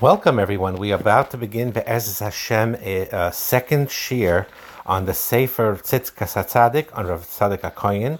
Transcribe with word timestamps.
Welcome, 0.00 0.40
everyone. 0.40 0.76
We 0.76 0.92
are 0.92 0.98
about 0.98 1.30
to 1.30 1.36
begin 1.36 1.70
Be'ez 1.70 2.18
Hashem, 2.18 2.74
a, 2.80 3.08
a 3.12 3.32
second 3.32 3.92
shir 3.92 4.48
on 4.84 5.04
the 5.04 5.14
Sefer 5.14 5.76
Tzidkas 5.76 6.34
HaTzadik 6.34 6.88
on 6.98 7.06
Rav 7.06 7.24
Tzadik 7.24 7.60
HaKoyin. 7.60 8.18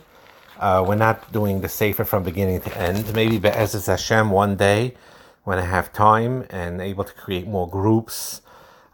Uh, 0.61 0.85
we're 0.87 0.95
not 0.95 1.33
doing 1.33 1.61
the 1.61 1.69
Sefer 1.69 2.05
from 2.05 2.23
beginning 2.23 2.61
to 2.61 2.79
end. 2.79 3.13
Maybe 3.13 3.39
Be'ez 3.39 3.87
Hashem 3.87 4.31
one 4.31 4.55
day 4.55 4.95
when 5.43 5.59
I 5.59 5.65
have 5.65 5.93
time 5.93 6.47
and 6.49 6.81
able 6.81 7.03
to 7.03 7.13
create 7.15 7.49
more 7.49 7.69
groups. 7.69 8.41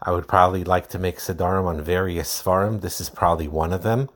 I 0.01 0.11
would 0.11 0.27
probably 0.27 0.63
like 0.63 0.89
to 0.89 0.97
make 0.97 1.19
Siddharim 1.19 1.65
on 1.65 1.83
various 1.83 2.41
Svarim. 2.41 2.81
This 2.81 2.99
is 2.99 3.11
probably 3.11 3.47
one 3.47 3.73
of 3.73 3.83
them. 3.83 4.09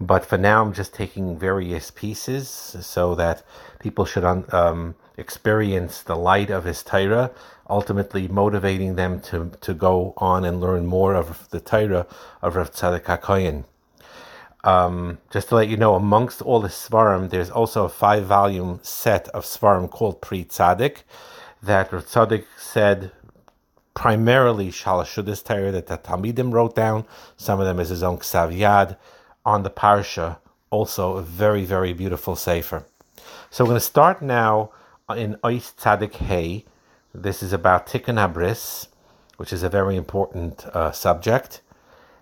But 0.00 0.24
for 0.24 0.36
now, 0.36 0.64
I'm 0.64 0.72
just 0.72 0.94
taking 0.94 1.38
various 1.38 1.92
pieces 1.92 2.48
so 2.48 3.14
that 3.14 3.44
people 3.78 4.04
should 4.04 4.24
um, 4.24 4.96
experience 5.18 6.02
the 6.02 6.16
light 6.16 6.48
of 6.48 6.64
his 6.64 6.82
Torah, 6.82 7.30
ultimately 7.68 8.28
motivating 8.28 8.94
them 8.94 9.20
to, 9.20 9.50
to 9.60 9.74
go 9.74 10.14
on 10.16 10.44
and 10.44 10.60
learn 10.60 10.86
more 10.86 11.14
of 11.14 11.48
the 11.50 11.60
Torah 11.60 12.06
of 12.40 12.56
Rav 12.56 12.72
Tzadik 12.72 13.04
HaKoyin. 13.04 13.64
Um, 14.64 15.18
just 15.30 15.48
to 15.50 15.56
let 15.56 15.68
you 15.68 15.76
know, 15.76 15.94
amongst 15.94 16.42
all 16.42 16.60
the 16.60 16.68
Svarim, 16.68 17.30
there's 17.30 17.50
also 17.50 17.84
a 17.84 17.88
five 17.88 18.24
volume 18.24 18.80
set 18.82 19.28
of 19.28 19.44
Svarim 19.44 19.90
called 19.90 20.20
Pri 20.20 20.44
Tzadik 20.44 21.02
that 21.62 21.92
Rav 21.92 22.06
Tzadik 22.06 22.44
said 22.56 23.12
primarily 23.94 24.68
Shalashudis 24.68 25.44
Torah 25.44 25.72
that 25.72 25.88
the 25.88 25.98
Talmidim 25.98 26.52
wrote 26.52 26.76
down. 26.76 27.04
Some 27.36 27.60
of 27.60 27.66
them 27.66 27.80
is 27.80 27.88
his 27.88 28.02
own 28.02 28.18
Ksav 28.18 28.56
Yad 28.56 28.96
on 29.44 29.64
the 29.64 29.70
Parsha. 29.70 30.38
Also, 30.70 31.16
a 31.16 31.22
very, 31.22 31.64
very 31.64 31.92
beautiful 31.92 32.36
Sefer. 32.36 32.84
So 33.50 33.64
we're 33.64 33.70
going 33.70 33.80
to 33.80 33.86
start 33.86 34.20
now 34.20 34.70
in 35.16 35.36
Ois 35.42 35.74
Tzadik 35.74 36.16
Hey. 36.16 36.66
This 37.14 37.42
is 37.42 37.54
about 37.54 37.86
Tikkun 37.86 38.18
Abris, 38.18 38.88
which 39.38 39.54
is 39.54 39.62
a 39.62 39.70
very 39.70 39.96
important 39.96 40.66
uh, 40.66 40.92
subject. 40.92 41.62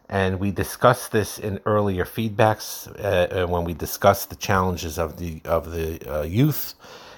And 0.08 0.38
we 0.38 0.52
discussed 0.52 1.10
this 1.10 1.36
in 1.36 1.58
earlier 1.66 2.04
feedbacks 2.04 2.88
uh, 3.00 3.42
uh, 3.42 3.46
when 3.48 3.64
we 3.64 3.74
discussed 3.74 4.30
the 4.30 4.36
challenges 4.36 5.00
of 5.00 5.18
the 5.18 5.40
of 5.44 5.72
the 5.72 6.00
uh, 6.08 6.22
youth, 6.22 6.74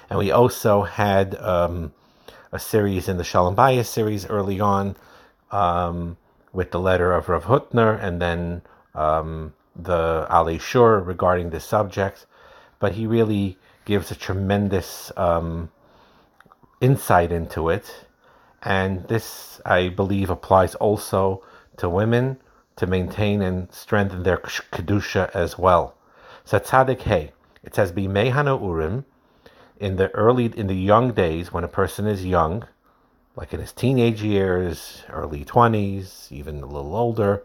and 0.09 0.17
we 0.17 0.31
also 0.31 0.81
had 0.81 1.35
um, 1.35 1.93
a 2.51 2.57
series 2.57 3.07
in 3.07 3.17
the 3.17 3.23
Shalom 3.23 3.55
Bayis 3.55 3.85
series 3.85 4.25
early 4.25 4.59
on 4.59 4.95
um, 5.51 6.17
with 6.51 6.71
the 6.71 6.79
letter 6.79 7.13
of 7.13 7.29
Rav 7.29 7.43
Hutner, 7.43 8.03
and 8.03 8.19
then 8.19 8.63
um, 8.95 9.53
the 9.75 10.25
Alei 10.31 10.59
Shur 10.59 10.99
regarding 10.99 11.51
this 11.51 11.63
subject. 11.63 12.25
But 12.79 12.93
he 12.93 13.05
really 13.05 13.59
gives 13.89 14.11
a 14.11 14.15
tremendous 14.15 15.11
um, 15.17 15.71
insight 16.79 17.31
into 17.31 17.69
it. 17.69 18.05
And 18.61 19.07
this, 19.07 19.59
I 19.65 19.89
believe, 19.89 20.29
applies 20.29 20.75
also 20.75 21.43
to 21.77 21.89
women 21.89 22.37
to 22.75 22.85
maintain 22.85 23.41
and 23.41 23.57
strengthen 23.73 24.21
their 24.21 24.37
kedusha 24.37 25.31
as 25.33 25.57
well. 25.57 25.95
So 26.45 26.59
tzadik 26.59 27.01
hey, 27.01 27.31
it 27.63 27.73
says 27.73 27.91
b'mehana 27.91 28.61
urim 28.61 29.05
in 29.79 29.95
the 29.95 30.09
early 30.11 30.45
in 30.45 30.67
the 30.67 30.81
young 30.93 31.07
days 31.13 31.51
when 31.51 31.63
a 31.63 31.75
person 31.81 32.05
is 32.05 32.23
young, 32.37 32.67
like 33.35 33.53
in 33.55 33.59
his 33.59 33.73
teenage 33.73 34.21
years, 34.21 35.03
early 35.09 35.43
twenties, 35.43 36.27
even 36.29 36.61
a 36.61 36.67
little 36.67 36.95
older. 36.95 37.43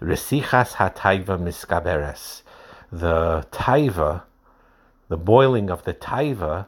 Resichas 0.00 0.70
hataiva 0.80 1.36
miskaberes, 1.46 2.42
the 2.90 3.46
taiva 3.50 4.22
the 5.08 5.16
boiling 5.16 5.70
of 5.70 5.84
the 5.84 5.94
taiva, 5.94 6.66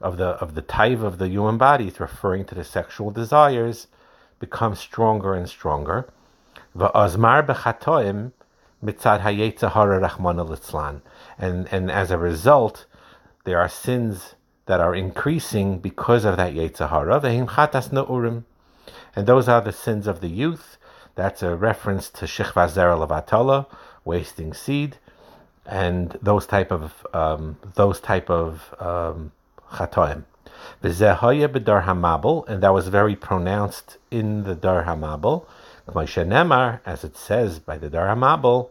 of 0.00 0.16
the 0.16 0.28
of 0.44 0.54
the 0.54 0.62
taiva 0.62 1.02
of 1.04 1.18
the 1.18 1.28
human 1.28 1.58
body, 1.58 1.88
is 1.88 2.00
referring 2.00 2.44
to 2.46 2.54
the 2.54 2.64
sexual 2.64 3.10
desires, 3.10 3.86
becomes 4.38 4.78
stronger 4.78 5.34
and 5.34 5.48
stronger. 5.48 6.08
Va'azmar 6.76 7.46
bechatoim 7.46 8.32
and 8.82 9.02
and 11.72 11.90
as 11.90 12.10
a 12.10 12.18
result, 12.18 12.86
there 13.44 13.58
are 13.58 13.68
sins 13.68 14.34
that 14.66 14.80
are 14.80 14.94
increasing 14.94 15.78
because 15.78 16.24
of 16.24 16.36
that 16.36 16.52
yetzahara. 16.52 18.44
And 19.16 19.26
those 19.26 19.48
are 19.48 19.60
the 19.60 19.72
sins 19.72 20.06
of 20.06 20.20
the 20.20 20.28
youth. 20.28 20.76
That's 21.14 21.42
a 21.42 21.56
reference 21.56 22.10
to 22.10 22.26
shechva 22.26 22.68
zera 22.68 23.66
wasting 24.04 24.52
seed 24.52 24.98
and 25.66 26.16
those 26.22 26.46
type 26.46 26.70
of 26.70 27.06
um, 27.12 27.58
those 27.74 28.00
type 28.00 28.30
of 28.30 28.74
um, 28.78 29.32
chatoim. 29.72 30.24
V'zehaya 30.82 31.48
b'dar 31.48 31.84
hamabel, 31.84 32.48
and 32.48 32.62
that 32.62 32.72
was 32.72 32.88
very 32.88 33.16
pronounced 33.16 33.98
in 34.10 34.44
the 34.44 34.54
dar 34.54 34.84
hamabel. 34.84 35.46
Nemar, 35.88 36.80
as 36.84 37.04
it 37.04 37.16
says 37.16 37.58
by 37.58 37.78
the 37.78 37.90
dar 37.90 38.08
hamabel, 38.08 38.70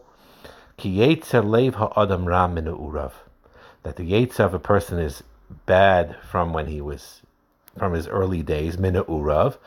ki 0.76 0.96
yetzer 0.96 1.44
leiv 1.44 1.74
ha'adam 1.74 2.26
ra 2.26 2.48
urav, 2.48 3.12
that 3.82 3.96
the 3.96 4.10
yetzer 4.10 4.40
of 4.40 4.54
a 4.54 4.58
person 4.58 4.98
is 4.98 5.22
bad 5.64 6.16
from 6.28 6.52
when 6.52 6.66
he 6.66 6.80
was 6.80 7.22
from 7.78 7.92
his 7.92 8.08
early 8.08 8.42
days, 8.42 8.78
mina 8.78 9.04
urav, 9.04 9.58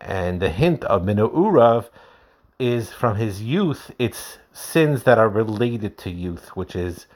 and 0.00 0.40
the 0.40 0.50
hint 0.50 0.84
of 0.84 1.04
mina 1.04 1.28
urav 1.28 1.88
is 2.62 2.92
from 2.92 3.16
his 3.16 3.42
youth. 3.42 3.90
It's 3.98 4.38
sins 4.52 5.02
that 5.02 5.18
are 5.18 5.28
related 5.28 5.98
to 5.98 6.10
youth, 6.10 6.50
which 6.50 6.76
is 6.76 7.06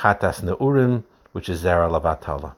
chatas 0.00 0.42
neurim, 0.42 1.04
which 1.30 1.48
is 1.48 1.62
zera 1.62 1.88
lavatala. 1.88 2.56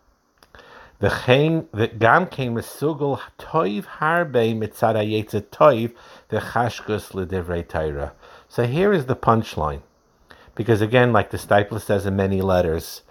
V'gam 1.02 2.30
came 2.30 2.54
mesugol 2.54 3.20
toiv 3.38 3.84
harbe 3.84 4.56
mitzad 4.56 4.96
hayetzet 4.96 5.48
toiv 5.48 5.92
v'chashkus 6.30 7.12
l'divrei 7.14 7.68
Torah. 7.68 8.12
So 8.48 8.64
here 8.64 8.92
is 8.94 9.06
the 9.06 9.14
punchline, 9.14 9.82
because 10.54 10.80
again, 10.80 11.12
like 11.12 11.30
the 11.30 11.36
Steipler 11.36 11.80
says 11.80 12.06
in 12.06 12.16
many 12.16 12.40
letters, 12.40 13.02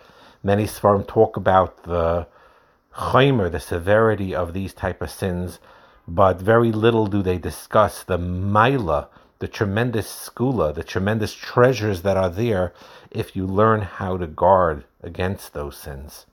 many 0.41 0.65
Sfarim 0.65 1.07
talk 1.07 1.37
about 1.37 1.83
the 1.83 2.27
chaymer, 2.95 3.51
the 3.51 3.59
severity 3.59 4.33
of 4.33 4.53
these 4.53 4.73
type 4.73 5.01
of 5.01 5.11
sins, 5.11 5.59
but 6.07 6.41
very 6.41 6.71
little 6.71 7.05
do 7.05 7.21
they 7.21 7.37
discuss 7.37 8.03
the 8.03 8.17
maila, 8.17 9.07
the 9.39 9.47
tremendous 9.47 10.07
skula, 10.07 10.73
the 10.73 10.83
tremendous 10.83 11.33
treasures 11.33 12.01
that 12.01 12.17
are 12.17 12.29
there 12.29 12.73
if 13.11 13.35
you 13.35 13.45
learn 13.45 13.81
how 13.81 14.17
to 14.17 14.27
guard 14.27 14.83
against 15.01 15.53
those 15.53 15.77
sins. 15.77 16.25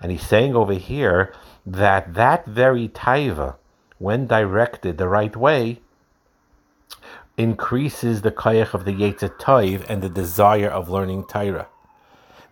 And 0.00 0.10
he's 0.10 0.26
saying 0.26 0.54
over 0.54 0.74
here 0.74 1.34
that 1.66 2.14
that 2.14 2.46
very 2.46 2.88
taiva, 2.88 3.56
when 3.98 4.26
directed 4.26 4.98
the 4.98 5.08
right 5.08 5.36
way, 5.36 5.80
increases 7.36 8.22
the 8.22 8.32
kayach 8.32 8.74
of 8.74 8.84
the 8.84 8.92
Yetzet 8.92 9.38
Taiv 9.38 9.88
and 9.88 10.02
the 10.02 10.08
desire 10.08 10.68
of 10.68 10.88
learning 10.88 11.24
Torah. 11.24 11.68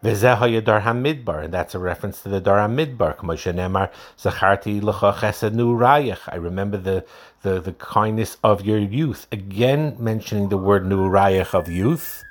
V'zehaya 0.02 0.64
dar 0.64 0.80
hamidbar, 0.80 1.44
and 1.44 1.52
that's 1.52 1.74
a 1.74 1.78
reference 1.78 2.22
to 2.22 2.30
the 2.30 2.40
dar 2.40 2.56
hamidbar. 2.66 3.16
Nemar 3.18 3.90
zacharti 4.18 4.80
l'cha 4.82 5.12
chesed 5.12 5.52
nu'rayich. 5.52 6.20
I 6.28 6.36
remember 6.36 6.78
the, 6.78 7.04
the, 7.42 7.60
the 7.60 7.72
kindness 7.74 8.38
of 8.42 8.64
your 8.64 8.78
youth. 8.78 9.26
Again, 9.30 9.96
mentioning 9.98 10.48
the 10.48 10.56
word 10.56 10.86
nu'rayich 10.86 11.52
of 11.52 11.68
youth. 11.68 12.24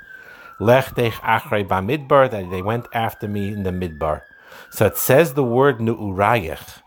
Lechtech 0.59 1.11
achrei 1.21 1.67
b'midbar, 1.67 2.31
that 2.31 2.49
they 2.49 2.63
went 2.63 2.87
after 2.91 3.27
me 3.27 3.49
in 3.49 3.61
the 3.61 3.69
midbar. 3.69 4.23
So 4.71 4.87
it 4.87 4.97
says 4.97 5.35
the 5.35 5.43
word 5.43 5.77
nu'urayich, 5.77 6.81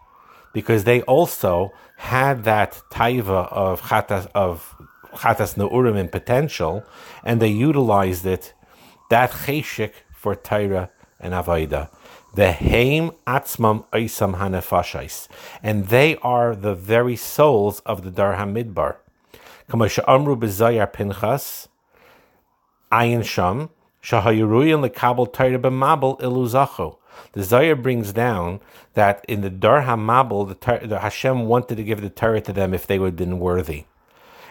because 0.52 0.82
they 0.82 1.02
also 1.02 1.72
had 1.96 2.42
that 2.42 2.82
taiva 2.90 3.52
of 3.52 3.82
chatas 3.82 4.26
of 4.34 4.74
chatas 5.14 5.56
nu'urim 5.56 5.96
in 5.96 6.08
potential, 6.08 6.84
and 7.22 7.40
they 7.40 7.48
utilized 7.48 8.26
it. 8.26 8.52
That 9.10 9.30
cheshik 9.30 9.92
for 10.22 10.36
Torah 10.36 10.88
and 11.18 11.34
Avodah. 11.34 11.90
The 12.36 12.52
Haim 12.52 13.10
Atzmam 13.26 13.84
Oisam 13.92 14.38
Hanefashais. 14.38 15.26
And 15.64 15.88
they 15.88 16.16
are 16.18 16.54
the 16.54 16.76
very 16.76 17.16
souls 17.16 17.80
of 17.80 18.04
the 18.04 18.10
Dar 18.12 18.36
Hamidbar. 18.36 18.98
Kamasha 19.68 20.04
Amru 20.06 20.36
Bezayar 20.36 20.92
Pinchas, 20.92 21.66
Ayin 22.92 23.24
Sham, 23.24 23.70
Shahayuruyan 24.00 24.88
Lekabel 24.88 25.32
Torah 25.32 25.58
B'Mabel 25.58 26.20
Iluzacho. 26.20 26.98
The 27.32 27.40
Zayar 27.40 27.82
brings 27.82 28.12
down 28.12 28.60
that 28.94 29.24
in 29.26 29.40
the 29.40 29.50
Dar 29.50 29.82
Hamabel, 29.82 30.48
the, 30.48 30.86
the 30.86 31.00
Hashem 31.00 31.46
wanted 31.46 31.76
to 31.78 31.82
give 31.82 32.00
the 32.00 32.10
Torah 32.10 32.40
to 32.42 32.52
them 32.52 32.72
if 32.72 32.86
they 32.86 33.00
would 33.00 33.06
have 33.06 33.16
been 33.16 33.40
worthy. 33.40 33.86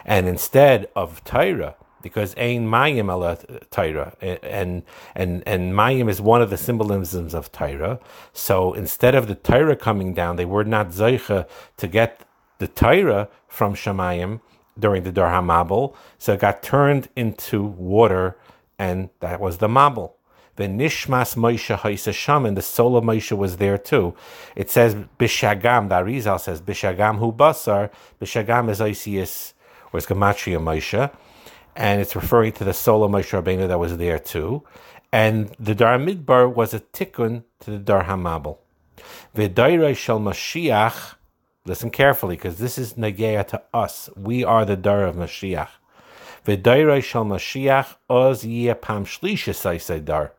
And 0.04 0.28
instead 0.28 0.90
of 0.94 1.24
Torah, 1.24 1.76
because 2.02 2.34
ain 2.36 2.68
Mayim 2.68 3.10
ala 3.10 3.38
Torah, 3.70 4.14
and 4.20 4.82
and 5.14 5.42
and 5.46 5.72
Mayim 5.72 6.08
is 6.10 6.20
one 6.20 6.42
of 6.42 6.50
the 6.50 6.58
symbolisms 6.58 7.34
of 7.34 7.52
Torah. 7.52 8.00
So 8.32 8.72
instead 8.74 9.14
of 9.14 9.28
the 9.28 9.34
Torah 9.34 9.76
coming 9.76 10.14
down, 10.14 10.36
they 10.36 10.44
were 10.44 10.64
not 10.64 10.88
Zeicha 10.88 11.46
to 11.76 11.86
get 11.86 12.20
the 12.58 12.68
Torah 12.68 13.28
from 13.48 13.74
Shemayim 13.74 14.40
during 14.78 15.02
the 15.02 15.12
Dar 15.12 15.30
HaMabel, 15.32 15.94
so 16.18 16.34
it 16.34 16.40
got 16.40 16.62
turned 16.62 17.08
into 17.16 17.62
water, 17.62 18.36
and 18.78 19.10
that 19.20 19.40
was 19.40 19.58
the 19.58 19.68
Mabel. 19.68 20.16
The 20.56 20.64
Nishmas 20.64 21.34
Moshe 21.34 21.76
Haisa 21.76 22.12
Sham, 22.12 22.44
and 22.44 22.56
the 22.56 22.62
soul 22.62 22.96
of 22.96 23.04
Moshe 23.04 23.36
was 23.36 23.56
there 23.56 23.78
too. 23.78 24.14
It 24.54 24.70
says 24.70 24.94
Bishagam, 25.18 25.88
the 25.88 25.96
Arizal 25.96 26.38
says 26.38 26.60
Bishagam 26.60 27.18
Hu 27.18 27.32
Basar, 27.32 27.90
Bishagam 28.20 28.70
is 28.70 28.80
Isius, 28.80 29.54
or 29.92 29.98
it's 29.98 30.06
Gematria 30.06 30.58
Moshe, 30.58 31.10
and 31.76 32.00
it's 32.00 32.14
referring 32.14 32.52
to 32.52 32.64
the 32.64 32.74
soul 32.74 33.04
of 33.04 33.10
Moshe 33.10 33.30
Rabbeinu 33.30 33.68
that 33.68 33.78
was 33.78 33.96
there 33.96 34.18
too. 34.18 34.62
And 35.12 35.54
the 35.58 35.74
Dar 35.74 35.98
Midbar 35.98 36.52
was 36.52 36.72
a 36.72 36.80
tikkun 36.80 37.44
to 37.60 37.70
the 37.70 37.78
Dar 37.78 38.04
Hamabel. 38.04 38.58
V'dairei 39.36 39.96
shel 39.96 40.20
Mashiach, 40.20 41.14
listen 41.64 41.90
carefully, 41.90 42.36
because 42.36 42.58
this 42.58 42.78
is 42.78 42.94
Nageya 42.94 43.46
to 43.48 43.62
us. 43.72 44.08
We 44.16 44.44
are 44.44 44.64
the 44.64 44.76
Dar 44.76 45.04
of 45.04 45.16
Mashiach. 45.16 45.68
V'dairei 46.46 47.02
shel 47.02 47.24
Mashiach, 47.24 47.96
oz 48.08 48.44
yeh 48.44 48.74
pam 48.74 49.04
shlisha 49.04 50.04
dar. 50.04 50.32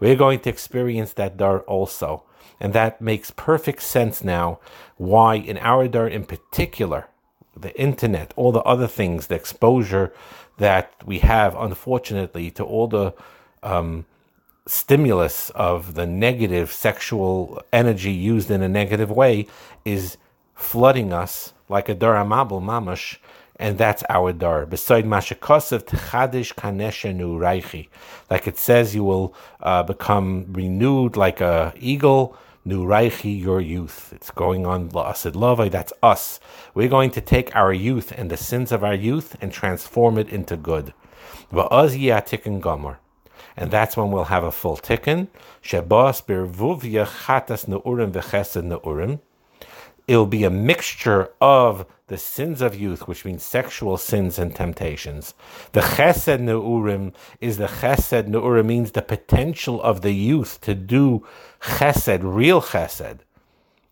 We're 0.00 0.16
going 0.16 0.40
to 0.40 0.50
experience 0.50 1.12
that 1.14 1.36
dar 1.36 1.60
also. 1.60 2.24
And 2.60 2.72
that 2.72 3.00
makes 3.00 3.30
perfect 3.30 3.82
sense 3.82 4.24
now 4.24 4.58
why, 4.96 5.36
in 5.36 5.58
our 5.58 5.86
dar 5.88 6.08
in 6.08 6.24
particular, 6.24 7.08
the 7.56 7.78
internet, 7.80 8.32
all 8.36 8.52
the 8.52 8.62
other 8.62 8.86
things, 8.86 9.26
the 9.26 9.34
exposure 9.34 10.12
that 10.58 10.92
we 11.04 11.18
have, 11.20 11.56
unfortunately, 11.56 12.50
to 12.52 12.64
all 12.64 12.86
the 12.86 13.14
um, 13.62 14.04
stimulus 14.66 15.50
of 15.50 15.94
the 15.94 16.06
negative 16.06 16.70
sexual 16.70 17.62
energy 17.72 18.12
used 18.12 18.50
in 18.50 18.62
a 18.62 18.68
negative 18.68 19.10
way 19.10 19.46
is 19.84 20.18
flooding 20.54 21.12
us 21.12 21.52
like 21.68 21.88
a 21.88 21.94
dar 21.94 22.16
amabel 22.16 22.60
mamash, 22.60 23.16
and 23.56 23.78
that's 23.78 24.02
our 24.08 24.32
dar. 24.32 24.66
Beside 24.66 25.04
mashakasav 25.04 25.84
tchadish 25.84 26.54
kaneshenu 26.54 27.38
raichi, 27.38 27.88
like 28.30 28.46
it 28.46 28.58
says, 28.58 28.94
you 28.94 29.04
will 29.04 29.34
uh, 29.60 29.82
become 29.82 30.46
renewed 30.52 31.16
like 31.16 31.40
a 31.40 31.72
eagle. 31.78 32.36
Nu 32.68 32.84
Reichi, 32.84 33.40
your 33.40 33.62
youth. 33.62 34.12
It's 34.14 34.30
going 34.30 34.66
on 34.66 34.90
La'asid 34.90 35.32
Lavai, 35.32 35.70
that's 35.70 35.94
us. 36.02 36.38
We're 36.74 36.90
going 36.90 37.10
to 37.12 37.22
take 37.22 37.56
our 37.56 37.72
youth 37.72 38.12
and 38.14 38.30
the 38.30 38.36
sins 38.36 38.72
of 38.72 38.84
our 38.84 38.92
youth 38.92 39.38
and 39.40 39.50
transform 39.50 40.18
it 40.18 40.28
into 40.28 40.58
good. 40.58 40.92
And 41.50 43.70
that's 43.70 43.96
when 43.96 44.10
we'll 44.10 44.24
have 44.24 44.44
a 44.44 44.52
full 44.52 44.76
tikkun. 44.76 45.28
V'chesed. 45.62 46.28
It'll 50.08 50.26
be 50.26 50.42
a 50.42 50.50
mixture 50.50 51.30
of 51.40 51.86
the 52.08 52.18
sins 52.18 52.60
of 52.62 52.74
youth, 52.74 53.06
which 53.06 53.24
means 53.24 53.44
sexual 53.44 53.96
sins 53.98 54.38
and 54.38 54.56
temptations. 54.56 55.34
The 55.72 55.80
chesed 55.80 56.40
neurim 56.40 57.12
is 57.40 57.58
the 57.58 57.66
chesed 57.66 58.26
neurim 58.26 58.66
means 58.66 58.92
the 58.92 59.02
potential 59.02 59.80
of 59.82 60.00
the 60.00 60.12
youth 60.12 60.60
to 60.62 60.74
do 60.74 61.24
chesed, 61.60 62.20
real 62.22 62.62
chesed, 62.62 63.18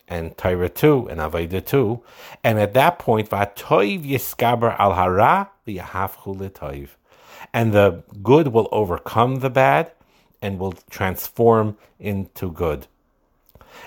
and 0.09 0.37
Torah 0.37 0.69
too, 0.71 1.07
and 1.09 1.21
Aveda 1.21 1.65
too. 1.65 2.03
And 2.43 2.59
at 2.59 2.75
that 2.75 2.99
point, 2.99 3.31
v'atoiv 3.31 4.05
yiskaber 4.05 4.75
al 4.81 4.95
hara 4.95 5.51
v'yahafchu 5.67 6.41
l'toiv 6.41 6.89
and 7.53 7.73
the 7.73 8.03
good 8.23 8.49
will 8.49 8.69
overcome 8.73 9.37
the 9.37 9.51
bad 9.51 9.93
and 10.43 10.59
will 10.59 10.75
transform 10.91 11.77
into 11.99 12.51
good. 12.53 12.87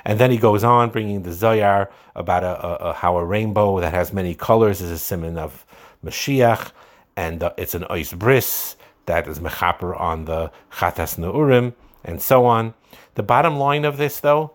And 0.05 0.19
then 0.19 0.31
he 0.31 0.37
goes 0.37 0.63
on, 0.63 0.89
bringing 0.89 1.23
the 1.23 1.31
Zayar 1.31 1.89
about 2.15 2.43
a, 2.43 2.65
a, 2.65 2.75
a, 2.89 2.93
how 2.93 3.17
a 3.17 3.25
rainbow 3.25 3.79
that 3.79 3.93
has 3.93 4.13
many 4.13 4.35
colors 4.35 4.81
is 4.81 4.91
a 4.91 4.97
simon 4.97 5.37
of 5.37 5.65
Mashiach, 6.03 6.71
and 7.15 7.43
uh, 7.43 7.51
it's 7.57 7.75
an 7.75 7.85
ice 7.89 8.13
bris 8.13 8.75
that 9.05 9.27
is 9.27 9.39
mechaper 9.39 9.99
on 9.99 10.25
the 10.25 10.51
Chatas 10.71 11.17
Neurim, 11.17 11.73
and 12.03 12.21
so 12.21 12.45
on. 12.45 12.73
The 13.15 13.23
bottom 13.23 13.57
line 13.57 13.85
of 13.85 13.97
this, 13.97 14.19
though, 14.19 14.51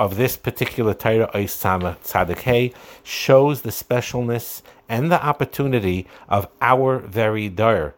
of 0.00 0.16
this 0.16 0.36
particular 0.36 0.94
Torah 0.94 1.30
Ois 1.34 1.54
Tzadik 1.54 2.74
shows 3.04 3.62
the 3.62 3.70
specialness 3.70 4.62
and 4.88 5.12
the 5.12 5.24
opportunity 5.24 6.06
of 6.28 6.48
our 6.60 6.98
very 6.98 7.48
dar 7.48 7.94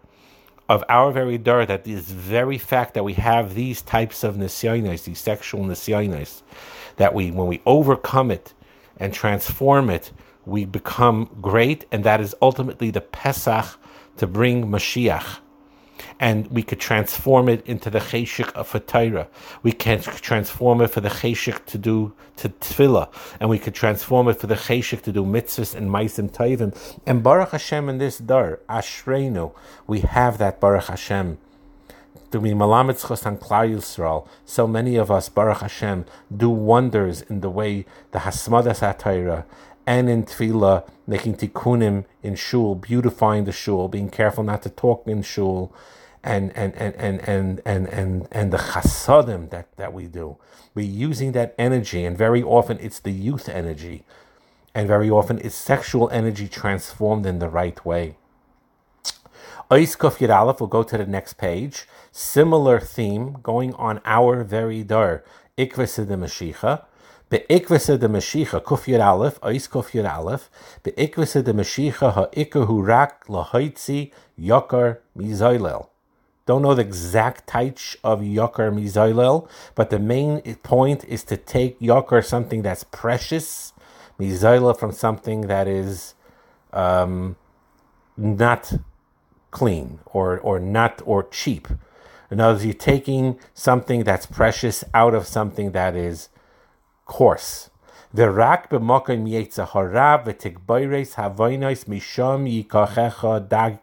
of 0.73 0.83
our 0.89 1.13
very 1.13 1.37
dar 1.37 1.67
that 1.67 1.85
this 1.85 2.07
very 2.07 2.57
fact 2.57 2.95
that 2.95 3.05
we 3.05 3.13
have 3.13 3.55
these 3.55 3.83
types 3.83 4.25
of 4.25 4.37
nisyonis, 4.37 5.05
these 5.05 5.21
sexual 5.21 5.65
nisyonis, 5.65 6.41
that 6.97 7.13
we 7.13 7.31
when 7.31 7.47
we 7.47 7.61
overcome 7.67 8.31
it 8.31 8.55
and 8.97 9.13
transform 9.13 9.91
it, 9.91 10.13
we 10.47 10.65
become 10.65 11.29
great, 11.43 11.85
and 11.93 12.05
that 12.05 12.23
is 12.23 12.35
ultimately 12.41 12.91
the 12.91 13.03
Pesach 13.03 13.67
to 14.17 14.27
bring 14.27 14.67
Mashiach 14.69 15.41
and 16.23 16.47
we 16.53 16.63
could 16.63 16.79
transform 16.79 17.49
it 17.49 17.67
into 17.67 17.91
the 17.91 17.99
cheshik 17.99 18.53
of 18.53 18.71
Torah. 18.87 19.27
We 19.65 19.73
can 19.73 20.01
transform 20.01 20.81
it 20.81 20.87
for 20.87 21.01
the 21.01 21.09
cheshik 21.09 21.67
to 21.67 21.77
do 21.77 22.13
to 22.37 22.49
tefillah, 22.49 23.09
and 23.41 23.51
we 23.51 23.59
could 23.59 23.75
transform 23.75 24.29
it 24.29 24.39
for 24.39 24.47
the 24.47 24.55
cheshik 24.55 25.03
to 25.03 25.13
do 25.13 25.25
mitzvahs 25.25 25.75
and 25.75 25.91
maisim 25.91 26.31
taivim. 26.31 26.73
And 27.05 27.25
Baruch 27.25 27.51
Hashem 27.51 27.89
in 27.89 27.99
this 27.99 28.19
dar, 28.19 28.61
Ashreinu, 28.71 29.53
we 29.89 30.01
have 30.01 30.39
that 30.39 30.61
Baruch 30.61 30.85
Hashem. 30.85 31.39
To 32.31 32.41
be 32.41 32.51
Malamitz 32.53 33.27
and 33.27 33.41
Klal 33.41 33.75
Yisrael, 33.75 34.29
so 34.47 34.69
many 34.69 34.95
of 34.95 35.11
us, 35.11 35.29
Baruch 35.29 35.59
Hashem, 35.59 36.07
do 36.35 36.49
wonders 36.49 37.23
in 37.23 37.41
the 37.41 37.51
way 37.51 37.85
the 38.13 38.21
Hasmadas 38.21 38.79
HaTorah 38.79 39.45
and 39.89 40.09
in 40.09 40.25
Tefillah, 40.25 40.89
making 41.05 41.35
tikkunim 41.35 42.05
in 42.23 42.37
shul, 42.37 42.77
beautifying 42.77 43.45
the 43.45 43.51
shul, 43.51 43.89
being 43.89 44.09
careful 44.09 44.45
not 44.45 44.63
to 44.63 44.71
talk 44.71 45.07
in 45.09 45.23
shul, 45.23 45.75
and 46.25 46.57
and 46.57 46.75
and 46.77 46.95
and 46.97 47.61
and 47.67 47.89
and 47.89 48.29
and, 48.31 48.53
the 48.53 48.57
chasadim 48.57 49.51
that, 49.51 49.67
that 49.77 49.93
we 49.93 50.07
do. 50.07 50.37
We're 50.75 50.87
using 50.87 51.33
that 51.33 51.55
energy, 51.59 52.05
and 52.05 52.17
very 52.17 52.43
often 52.43 52.79
it's 52.81 53.01
the 53.01 53.13
youth 53.13 53.49
energy, 53.49 54.05
and 54.75 54.87
very 54.87 55.11
often 55.11 55.39
it's 55.39 55.55
sexual 55.55 56.09
energy 56.11 56.49
transformed 56.49 57.27
in 57.27 57.39
the 57.39 57.49
right 57.49 57.85
way. 57.85 58.17
Ois 59.71 59.97
Kuf 59.97 60.21
Aleph, 60.29 60.61
we'll 60.61 60.67
go 60.67 60.83
to 60.83 60.99
the 60.99 61.07
next 61.07 61.35
page. 61.35 61.87
Similar 62.11 62.79
theme 62.79 63.39
going 63.43 63.73
on 63.75 64.03
our 64.05 64.45
very 64.45 64.83
dar. 64.83 65.25
Ikvasa 65.57 66.07
de 66.07 66.15
Mashiach. 66.15 66.85
Be'ikvasa 67.31 67.99
de 67.99 68.07
Mashiach, 68.07 68.63
Kuf 68.65 68.85
Yud 68.85 69.03
Aleph, 69.03 69.39
Ois 69.43 69.67
Kuf 69.67 69.93
Yud 69.93 70.07
Aleph. 70.07 70.51
Be'ikvasa 70.83 71.43
de 71.43 71.55
Mashiach 71.55 72.13
ha'ikahu 72.13 72.87
rak 72.87 73.27
lahaitzi 73.29 74.13
yokar 74.39 74.99
mizaylel. 75.17 75.89
Don't 76.45 76.63
know 76.63 76.75
the 76.75 76.83
exact 76.83 77.49
taich 77.49 77.97
of 78.03 78.21
Yokar 78.21 78.73
Mizaylel, 78.73 79.49
but 79.75 79.91
the 79.91 79.99
main 79.99 80.41
point 80.63 81.05
is 81.05 81.23
to 81.25 81.37
take 81.37 81.79
Yokar, 81.79 82.25
something 82.25 82.63
that's 82.63 82.85
precious, 82.85 83.73
Mizaylel 84.19 84.77
from 84.79 84.93
something 84.93 85.43
that 85.43 85.69
is 85.69 86.15
um, 86.73 87.37
not 88.17 88.73
clean 89.53 90.01
or, 90.07 90.39
or 90.41 90.59
not 90.59 91.01
or 91.05 91.23
cheap. 91.23 91.69
In 92.31 92.41
other 92.41 92.55
words, 92.55 92.65
you're 92.65 92.75
taking 92.75 93.39
something 93.55 94.05
that's 94.05 94.27
precious 94.27 94.83
out 94.95 95.15
of 95.15 95.27
something 95.27 95.73
that 95.73 95.95
is 95.95 96.29
coarse. 97.05 97.71
V'rak 98.17 98.69
b'mokim 98.69 99.29
yetzahara 99.29 100.25
v'tikbayres 100.25 101.15
havoinos 101.15 101.85
misham 101.85 102.49
yikachecha 102.49 103.79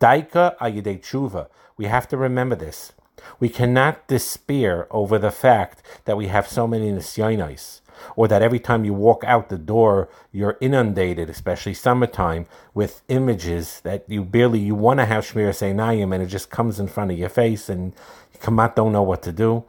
daika 0.00 0.56
ayidei 0.58 1.00
tshuva. 1.00 1.48
We 1.76 1.86
have 1.86 2.08
to 2.08 2.16
remember 2.16 2.56
this. 2.56 2.92
We 3.38 3.48
cannot 3.48 4.08
despair 4.08 4.86
over 4.90 5.18
the 5.18 5.30
fact 5.30 5.82
that 6.04 6.16
we 6.16 6.26
have 6.28 6.48
so 6.48 6.66
many 6.66 6.90
nisyonis, 6.90 7.80
or 8.16 8.26
that 8.28 8.42
every 8.42 8.58
time 8.58 8.84
you 8.84 8.94
walk 8.94 9.22
out 9.24 9.48
the 9.48 9.58
door, 9.58 10.08
you're 10.32 10.58
inundated, 10.60 11.30
especially 11.30 11.74
summertime, 11.74 12.46
with 12.74 13.02
images 13.08 13.80
that 13.82 14.04
you 14.08 14.24
barely 14.24 14.58
you 14.58 14.74
want 14.74 14.98
to 14.98 15.06
have 15.06 15.24
Shmir 15.24 15.50
Seinayim, 15.50 16.12
and 16.12 16.22
it 16.22 16.26
just 16.26 16.50
comes 16.50 16.80
in 16.80 16.88
front 16.88 17.12
of 17.12 17.18
your 17.18 17.28
face, 17.28 17.68
and 17.68 17.92
you 18.32 18.40
come 18.40 18.58
out 18.58 18.76
don't 18.76 18.92
know 18.92 19.02
what 19.02 19.22
to 19.22 19.32
do. 19.32 19.64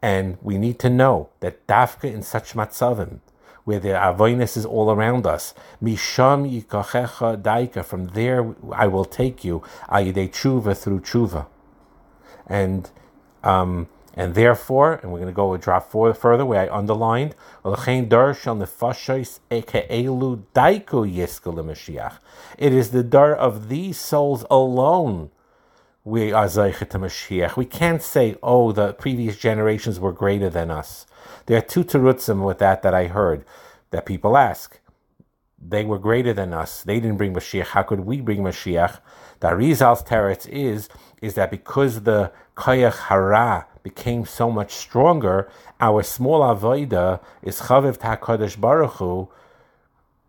And 0.00 0.38
we 0.42 0.58
need 0.58 0.78
to 0.80 0.90
know 0.90 1.28
that 1.40 1.66
dafka 1.66 2.12
in 2.12 2.22
such 2.22 2.54
matzavim, 2.54 3.20
where 3.68 3.78
the 3.78 3.90
avoinus 3.90 4.56
is 4.56 4.64
all 4.64 4.90
around 4.90 5.26
us. 5.26 5.52
Misham 5.82 6.50
yikachecha 6.50 7.42
daika. 7.42 7.84
From 7.84 8.06
there 8.08 8.54
I 8.72 8.86
will 8.86 9.04
take 9.04 9.44
you. 9.44 9.62
Ayidei 9.90 10.30
tshuva 10.30 10.74
through 10.74 11.00
tshuva. 11.00 11.44
And 12.46 12.90
um, 13.44 13.88
and 14.14 14.34
therefore, 14.34 14.94
and 15.02 15.12
we're 15.12 15.18
going 15.18 15.28
to 15.28 15.34
go 15.34 15.52
a 15.52 15.58
drop 15.58 15.92
further 15.92 16.46
where 16.46 16.62
I 16.62 16.68
underlined, 16.74 17.34
it 17.62 17.88
is 22.72 22.90
the 22.90 23.04
dar 23.04 23.34
of 23.34 23.68
these 23.68 24.00
souls 24.00 24.46
alone 24.50 25.30
we 26.08 26.32
are 26.32 26.46
Zeichet 26.46 26.88
Mashiach. 26.88 27.56
We 27.56 27.66
can't 27.66 28.02
say, 28.02 28.36
oh, 28.42 28.72
the 28.72 28.94
previous 28.94 29.36
generations 29.36 30.00
were 30.00 30.12
greater 30.12 30.48
than 30.48 30.70
us. 30.70 31.06
There 31.46 31.58
are 31.58 31.62
two 31.62 31.84
terutzim 31.84 32.44
with 32.44 32.58
that 32.58 32.82
that 32.82 32.94
I 32.94 33.06
heard 33.06 33.44
that 33.90 34.06
people 34.06 34.36
ask. 34.36 34.78
they 35.60 35.84
were 35.84 35.98
greater 35.98 36.32
than 36.32 36.54
us. 36.54 36.82
They 36.82 37.00
didn't 37.00 37.16
bring 37.16 37.34
Mashiach. 37.34 37.68
How 37.68 37.82
could 37.82 38.00
we 38.00 38.20
bring 38.20 38.40
Mashiach? 38.40 39.00
The 39.40 39.48
Arizal's 39.48 40.02
teretz 40.02 40.48
is 40.48 40.88
is 41.20 41.34
that 41.34 41.50
because 41.50 42.02
the 42.02 42.32
koyach 42.56 43.08
hara 43.08 43.66
became 43.82 44.24
so 44.24 44.50
much 44.50 44.72
stronger, 44.72 45.50
our 45.80 46.02
small 46.02 46.40
avoida 46.40 47.20
is 47.42 47.60
chaviv 47.62 47.98
takodesh 47.98 48.60
baruch 48.60 48.92
Hu, 48.98 49.28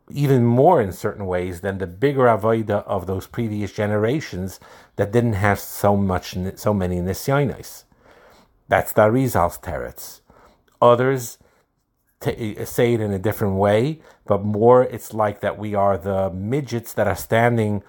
even 0.10 0.46
more 0.46 0.82
in 0.82 0.92
certain 0.92 1.28
ways 1.28 1.62
than 1.62 1.78
the 1.78 1.88
bigger 1.88 2.26
avoida 2.26 2.84
of 2.86 3.06
those 3.06 3.28
previous 3.28 3.72
generations 3.72 4.60
that 4.96 5.12
didn't 5.12 5.34
have 5.34 5.60
so 5.60 5.96
much, 5.96 6.36
so 6.56 6.74
many 6.74 6.98
nisyonis. 6.98 7.84
That's 8.68 8.94
the 8.94 9.04
Arizal's 9.04 9.60
teretz. 9.60 10.22
Others 10.82 11.38
t- 12.20 12.56
eh, 12.58 12.66
say 12.66 12.94
it 12.94 13.02
in 13.02 13.12
a 13.12 13.20
different 13.20 13.56
way, 13.56 14.02
but 14.26 14.44
more 14.44 14.84
it's 14.84 15.14
like 15.14 15.42
that 15.42 15.58
we 15.58 15.76
are 15.76 15.98
the 15.98 16.30
midgets 16.32 16.94
that 16.94 17.08
are 17.08 17.16
standing 17.16 17.84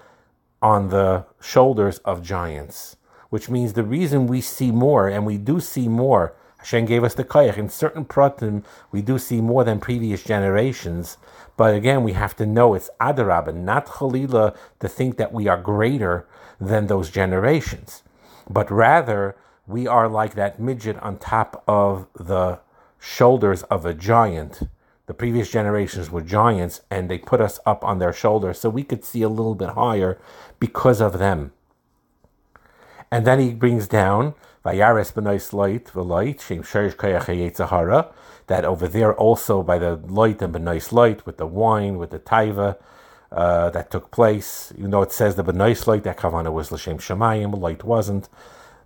on 0.61 0.89
the 0.89 1.25
shoulders 1.41 1.97
of 1.99 2.21
giants, 2.21 2.97
which 3.29 3.49
means 3.49 3.73
the 3.73 3.83
reason 3.83 4.27
we 4.27 4.41
see 4.41 4.71
more, 4.71 5.07
and 5.07 5.25
we 5.25 5.37
do 5.37 5.59
see 5.59 5.87
more, 5.87 6.35
Hashem 6.59 6.85
gave 6.85 7.03
us 7.03 7.15
the 7.15 7.23
koyach. 7.23 7.57
In 7.57 7.69
certain 7.69 8.05
pratim, 8.05 8.63
we 8.91 9.01
do 9.01 9.17
see 9.17 9.41
more 9.41 9.63
than 9.63 9.79
previous 9.79 10.23
generations. 10.23 11.17
But 11.57 11.73
again, 11.73 12.03
we 12.03 12.13
have 12.13 12.35
to 12.35 12.45
know 12.45 12.75
it's 12.75 12.89
adarabah, 12.99 13.55
not 13.55 13.87
chalila, 13.87 14.55
to 14.79 14.87
think 14.87 15.17
that 15.17 15.33
we 15.33 15.47
are 15.47 15.57
greater 15.57 16.27
than 16.59 16.85
those 16.85 17.09
generations. 17.09 18.03
But 18.47 18.69
rather, 18.69 19.35
we 19.65 19.87
are 19.87 20.07
like 20.07 20.35
that 20.35 20.59
midget 20.59 20.99
on 21.01 21.17
top 21.17 21.63
of 21.67 22.07
the 22.13 22.59
shoulders 23.01 23.63
of 23.63 23.85
a 23.85 23.93
giant. 23.95 24.61
The 25.07 25.13
previous 25.15 25.49
generations 25.49 26.11
were 26.11 26.21
giants, 26.21 26.81
and 26.91 27.09
they 27.09 27.17
put 27.17 27.41
us 27.41 27.59
up 27.65 27.83
on 27.83 27.97
their 27.97 28.13
shoulders 28.13 28.59
so 28.59 28.69
we 28.69 28.83
could 28.83 29.03
see 29.03 29.23
a 29.23 29.29
little 29.29 29.55
bit 29.55 29.69
higher 29.69 30.21
because 30.59 31.01
of 31.01 31.17
them. 31.17 31.51
And 33.11 33.25
then 33.25 33.39
he 33.39 33.53
brings 33.53 33.87
down 33.87 34.35
Vayares 34.63 35.11
b'nois 35.11 35.51
light 35.51 35.85
v'light 35.85 36.39
shem 36.41 36.61
sherish 36.61 36.95
koyach 36.95 38.13
That 38.45 38.63
over 38.63 38.87
there 38.87 39.13
also 39.15 39.63
by 39.63 39.79
the 39.79 39.95
light 39.95 40.41
and 40.43 40.53
b'nois 40.53 40.91
light 40.91 41.25
with 41.25 41.37
the 41.37 41.47
wine 41.47 41.97
with 41.97 42.11
the 42.11 42.19
taiva 42.19 42.77
uh, 43.31 43.71
that 43.71 43.89
took 43.89 44.11
place. 44.11 44.71
You 44.77 44.87
know 44.87 45.01
it 45.01 45.11
says 45.11 45.35
the 45.35 45.43
b'nois 45.43 45.87
light 45.87 46.03
that 46.03 46.17
kavana 46.17 46.53
was 46.53 46.71
l'shem 46.71 46.99
shemayim, 46.99 47.59
light 47.59 47.83
wasn't. 47.83 48.29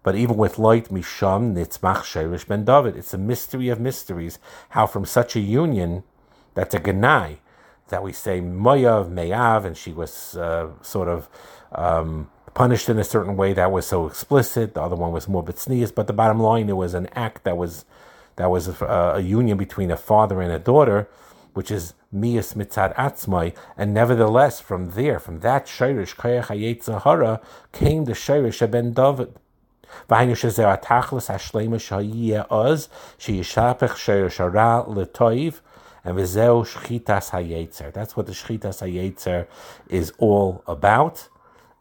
But 0.05 0.13
even 0.13 0.37
with 0.37 0.59
light, 0.59 0.89
Misham 0.89 1.55
Nitzmach 1.55 2.03
Sherish 2.03 2.47
Ben 2.47 2.63
David, 2.63 2.95
it's 2.95 3.15
a 3.15 3.17
mystery 3.17 3.69
of 3.69 3.79
mysteries. 3.79 4.37
How 4.69 4.85
from 4.85 5.03
such 5.03 5.35
a 5.35 5.39
union, 5.39 6.03
that's 6.53 6.75
a 6.75 6.79
Ganai, 6.79 7.37
that 7.87 8.03
we 8.03 8.13
say 8.13 8.39
Moyav, 8.39 9.09
Meyav, 9.09 9.65
and 9.65 9.75
she 9.75 9.91
was 9.91 10.37
uh, 10.37 10.69
sort 10.83 11.07
of 11.07 11.27
um, 11.71 12.29
punished 12.53 12.87
in 12.87 12.99
a 12.99 13.03
certain 13.03 13.35
way 13.35 13.53
that 13.53 13.71
was 13.71 13.87
so 13.87 14.05
explicit. 14.05 14.75
The 14.75 14.81
other 14.83 14.95
one 14.95 15.11
was 15.11 15.27
more 15.27 15.43
Bitsnias, 15.43 15.93
but 15.95 16.05
the 16.05 16.13
bottom 16.13 16.39
line, 16.39 16.69
it 16.69 16.77
was 16.77 16.93
an 16.93 17.07
act 17.13 17.43
that 17.43 17.57
was 17.57 17.85
that 18.35 18.51
was 18.51 18.67
a, 18.67 19.13
a 19.15 19.21
union 19.21 19.57
between 19.57 19.89
a 19.89 19.97
father 19.97 20.39
and 20.39 20.51
a 20.51 20.59
daughter, 20.59 21.09
which 21.53 21.71
is 21.71 21.95
Mias 22.11 22.53
Mitzad 22.53 22.93
Atzmai, 22.93 23.55
and 23.75 23.91
nevertheless, 23.91 24.59
from 24.59 24.91
there, 24.91 25.17
from 25.17 25.39
that 25.39 25.65
Shirish 25.65 26.15
Kayach 26.15 26.83
Zahara, 26.83 27.41
came 27.71 28.05
the 28.05 28.13
Shirish 28.13 28.69
Ben 28.69 28.93
David 28.93 29.33
והיינו 30.10 30.36
שזה 30.36 30.72
התכלס 30.72 31.30
השלמה 31.30 31.78
שיהיה 31.78 32.42
עוז, 32.48 32.88
שישפך 33.18 33.98
שרש 33.98 34.40
הרע 34.40 34.82
לטויב, 34.96 35.60
and 36.04 36.10
וזהו 36.14 36.64
שחיטס 36.64 37.34
היצר. 37.34 37.84
That's 37.94 38.12
what 38.12 38.26
the 38.26 38.32
שחיטס 38.32 38.82
היצר 38.82 39.42
is 39.90 40.10
all 40.20 40.62
about. 40.66 41.28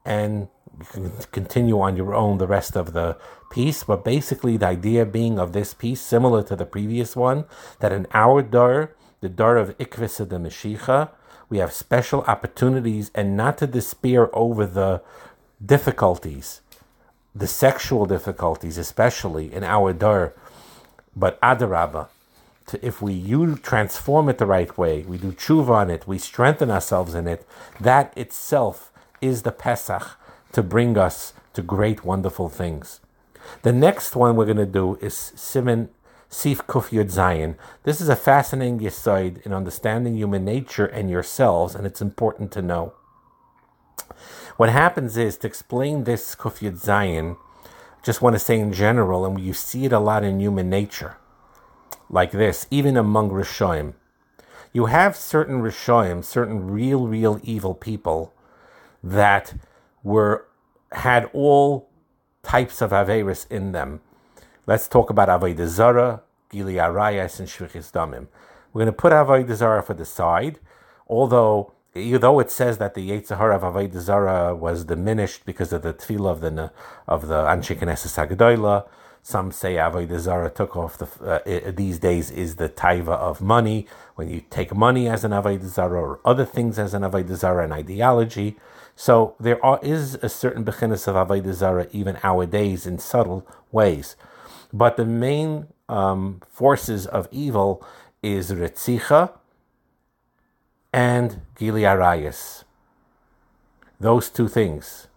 And 0.05 0.47
you 0.79 0.85
can 0.85 1.11
continue 1.31 1.79
on 1.79 1.95
your 1.95 2.13
own 2.13 2.37
the 2.37 2.47
rest 2.47 2.75
of 2.75 2.93
the 2.93 3.17
piece, 3.51 3.83
but 3.83 4.03
basically 4.03 4.57
the 4.57 4.67
idea 4.67 5.05
being 5.05 5.39
of 5.39 5.53
this 5.53 5.73
piece, 5.73 6.01
similar 6.01 6.41
to 6.43 6.55
the 6.55 6.65
previous 6.65 7.15
one, 7.15 7.45
that 7.79 7.91
in 7.91 8.07
our 8.13 8.41
dar, 8.41 8.91
the 9.21 9.29
dar 9.29 9.57
of 9.57 9.77
Ikvis 9.77 10.17
the 10.17 10.37
Mashiach, 10.37 11.09
we 11.49 11.57
have 11.57 11.73
special 11.73 12.21
opportunities 12.33 13.11
and 13.15 13.35
not 13.35 13.57
to 13.57 13.67
despair 13.67 14.29
over 14.35 14.65
the 14.65 15.01
difficulties 15.65 16.61
the 17.34 17.46
sexual 17.46 18.06
difficulties, 18.06 18.78
especially 18.78 19.52
in 19.52 19.64
our 19.64 19.92
dar, 19.92 20.34
but 21.16 21.40
adarabba, 21.40 22.08
to, 22.66 22.86
if 22.86 23.02
we 23.02 23.12
you 23.12 23.56
transform 23.56 24.28
it 24.28 24.38
the 24.38 24.46
right 24.46 24.76
way, 24.78 25.02
we 25.02 25.18
do 25.18 25.32
tshuva 25.32 25.70
on 25.70 25.90
it, 25.90 26.06
we 26.06 26.18
strengthen 26.18 26.70
ourselves 26.70 27.14
in 27.14 27.26
it, 27.26 27.46
that 27.80 28.16
itself 28.16 28.92
is 29.20 29.42
the 29.42 29.52
Pesach 29.52 30.18
to 30.52 30.62
bring 30.62 30.96
us 30.96 31.32
to 31.52 31.62
great, 31.62 32.04
wonderful 32.04 32.48
things. 32.48 33.00
The 33.62 33.72
next 33.72 34.16
one 34.16 34.36
we're 34.36 34.46
going 34.46 34.56
to 34.56 34.66
do 34.66 34.96
is 35.02 35.32
Simon 35.34 35.90
Sif 36.28 36.66
Kuf 36.66 36.90
Yud 36.90 37.12
Zayin. 37.12 37.56
This 37.82 38.00
is 38.00 38.08
a 38.08 38.16
fascinating 38.16 38.80
yisoid 38.80 39.44
in 39.44 39.52
understanding 39.52 40.16
human 40.16 40.44
nature 40.44 40.86
and 40.86 41.10
yourselves, 41.10 41.74
and 41.74 41.86
it's 41.86 42.00
important 42.00 42.50
to 42.52 42.62
know. 42.62 42.94
What 44.56 44.68
happens 44.68 45.16
is 45.16 45.36
to 45.38 45.46
explain 45.46 46.04
this 46.04 46.34
Kufyat 46.36 46.76
Zion, 46.76 47.36
just 48.04 48.22
want 48.22 48.34
to 48.34 48.38
say 48.38 48.58
in 48.58 48.72
general, 48.72 49.24
and 49.24 49.40
you 49.40 49.52
see 49.52 49.84
it 49.84 49.92
a 49.92 49.98
lot 49.98 50.22
in 50.22 50.40
human 50.40 50.70
nature, 50.70 51.16
like 52.08 52.30
this, 52.30 52.66
even 52.70 52.96
among 52.96 53.30
Rishoim. 53.30 53.94
You 54.72 54.86
have 54.86 55.16
certain 55.16 55.62
Rishoim, 55.62 56.24
certain 56.24 56.70
real, 56.70 57.06
real 57.06 57.40
evil 57.42 57.74
people 57.74 58.32
that 59.02 59.54
were 60.02 60.46
had 60.92 61.28
all 61.32 61.88
types 62.42 62.80
of 62.80 62.90
Averis 62.90 63.50
in 63.50 63.72
them. 63.72 64.00
Let's 64.66 64.86
talk 64.86 65.10
about 65.10 65.28
Avodah 65.28 65.66
Zarah, 65.66 66.22
Gili 66.50 66.74
Arayas, 66.74 67.38
and 67.40 67.48
Shvichis 67.48 67.90
Damim. 67.90 68.28
We're 68.72 68.84
going 68.84 68.86
to 68.86 68.92
put 68.92 69.12
Avodah 69.12 69.54
Zarah 69.54 69.82
for 69.82 69.94
the 69.94 70.04
side, 70.04 70.58
although 71.08 71.72
though 71.94 72.40
it 72.40 72.50
says 72.50 72.78
that 72.78 72.94
the 72.94 73.10
Yetzirah 73.10 73.54
of 73.54 73.62
Avodah 73.62 74.00
Zarah 74.00 74.54
was 74.54 74.84
diminished 74.84 75.44
because 75.44 75.72
of 75.72 75.82
the 75.82 75.94
tefillah 75.94 76.30
of 76.32 76.40
the 76.40 76.72
of 77.06 77.28
the 77.28 77.42
Anshe 77.44 77.78
some 79.22 79.50
say 79.52 79.76
Avodah 79.76 80.18
Zarah 80.18 80.50
took 80.50 80.76
off 80.76 80.98
the 80.98 81.06
uh, 81.24 81.72
these 81.74 81.98
days 81.98 82.30
is 82.30 82.56
the 82.56 82.68
taiva 82.68 83.08
of 83.08 83.40
money 83.40 83.86
when 84.16 84.28
you 84.28 84.42
take 84.50 84.74
money 84.74 85.08
as 85.08 85.24
an 85.24 85.30
Avodah 85.30 85.62
Zarah 85.66 86.00
or 86.00 86.20
other 86.26 86.44
things 86.44 86.78
as 86.78 86.92
an 86.92 87.02
Avodah 87.02 87.34
Zarah, 87.34 87.64
an 87.64 87.72
ideology. 87.72 88.56
So 88.94 89.34
there 89.40 89.64
are, 89.64 89.80
is 89.82 90.16
a 90.16 90.28
certain 90.28 90.64
bechinas 90.64 91.08
of 91.08 91.14
Avodah 91.14 91.54
Zarah 91.54 91.88
even 91.92 92.18
nowadays 92.22 92.86
in 92.86 92.98
subtle 92.98 93.48
ways, 93.72 94.14
but 94.74 94.98
the 94.98 95.06
main 95.06 95.68
um, 95.88 96.42
forces 96.46 97.06
of 97.06 97.26
evil 97.30 97.82
is 98.22 98.50
Ritzicha 98.50 99.32
and 100.94 101.40
Gili 101.56 101.82
Arayas. 101.82 102.62
Those 103.98 104.30
two 104.30 104.46
things, 104.46 105.08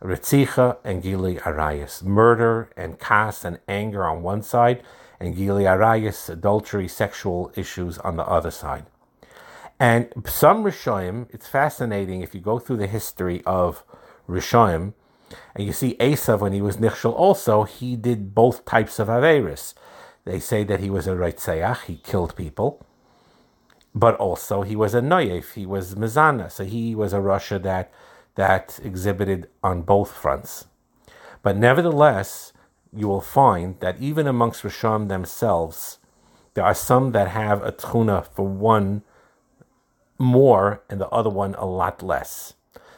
Ritzicha 0.00 0.78
and 0.82 1.02
Gili 1.02 1.36
Arayas, 1.36 2.02
murder 2.02 2.70
and 2.74 2.98
kas 2.98 3.44
and 3.44 3.60
anger 3.68 4.06
on 4.06 4.22
one 4.22 4.40
side, 4.40 4.82
and 5.20 5.36
Gili 5.36 5.64
Arayas, 5.64 6.30
adultery, 6.30 6.88
sexual 6.88 7.52
issues 7.54 7.98
on 7.98 8.16
the 8.16 8.24
other 8.24 8.50
side. 8.50 8.86
And 9.78 10.10
some 10.24 10.64
Rishoim, 10.64 11.26
it's 11.28 11.46
fascinating 11.46 12.22
if 12.22 12.34
you 12.34 12.40
go 12.40 12.58
through 12.58 12.78
the 12.78 12.86
history 12.86 13.42
of 13.44 13.84
Rishoim, 14.26 14.94
and 15.54 15.66
you 15.66 15.74
see 15.74 15.96
Esav 16.00 16.40
when 16.40 16.54
he 16.54 16.62
was 16.62 16.78
Nichshel 16.78 17.12
also, 17.12 17.64
he 17.64 17.94
did 17.94 18.34
both 18.34 18.64
types 18.64 18.98
of 18.98 19.08
Averis. 19.08 19.74
They 20.24 20.40
say 20.40 20.64
that 20.64 20.80
he 20.80 20.88
was 20.88 21.06
a 21.06 21.10
Reitzayach, 21.10 21.82
he 21.82 21.96
killed 21.96 22.34
people 22.36 22.86
but 23.94 24.16
also 24.16 24.62
he 24.62 24.76
was 24.76 24.94
a 24.94 25.00
Noyef, 25.00 25.52
he 25.54 25.66
was 25.66 25.94
Mizana, 25.94 26.50
so 26.50 26.64
he 26.64 26.94
was 26.94 27.12
a 27.12 27.20
Russia 27.20 27.58
that 27.58 27.92
that 28.34 28.80
exhibited 28.82 29.48
on 29.62 29.82
both 29.82 30.10
fronts. 30.10 30.66
But 31.42 31.56
nevertheless, 31.56 32.52
you 32.94 33.06
will 33.06 33.20
find 33.20 33.78
that 33.80 34.00
even 34.00 34.26
amongst 34.26 34.62
Risham 34.62 35.08
themselves, 35.08 35.98
there 36.54 36.64
are 36.64 36.74
some 36.74 37.12
that 37.12 37.28
have 37.28 37.62
a 37.62 37.72
tchuna 37.72 38.26
for 38.26 38.46
one 38.46 39.02
more 40.18 40.82
and 40.88 41.00
the 41.00 41.08
other 41.08 41.30
one 41.30 41.54
a 41.56 41.66
lot 41.66 42.02
less. 42.02 42.54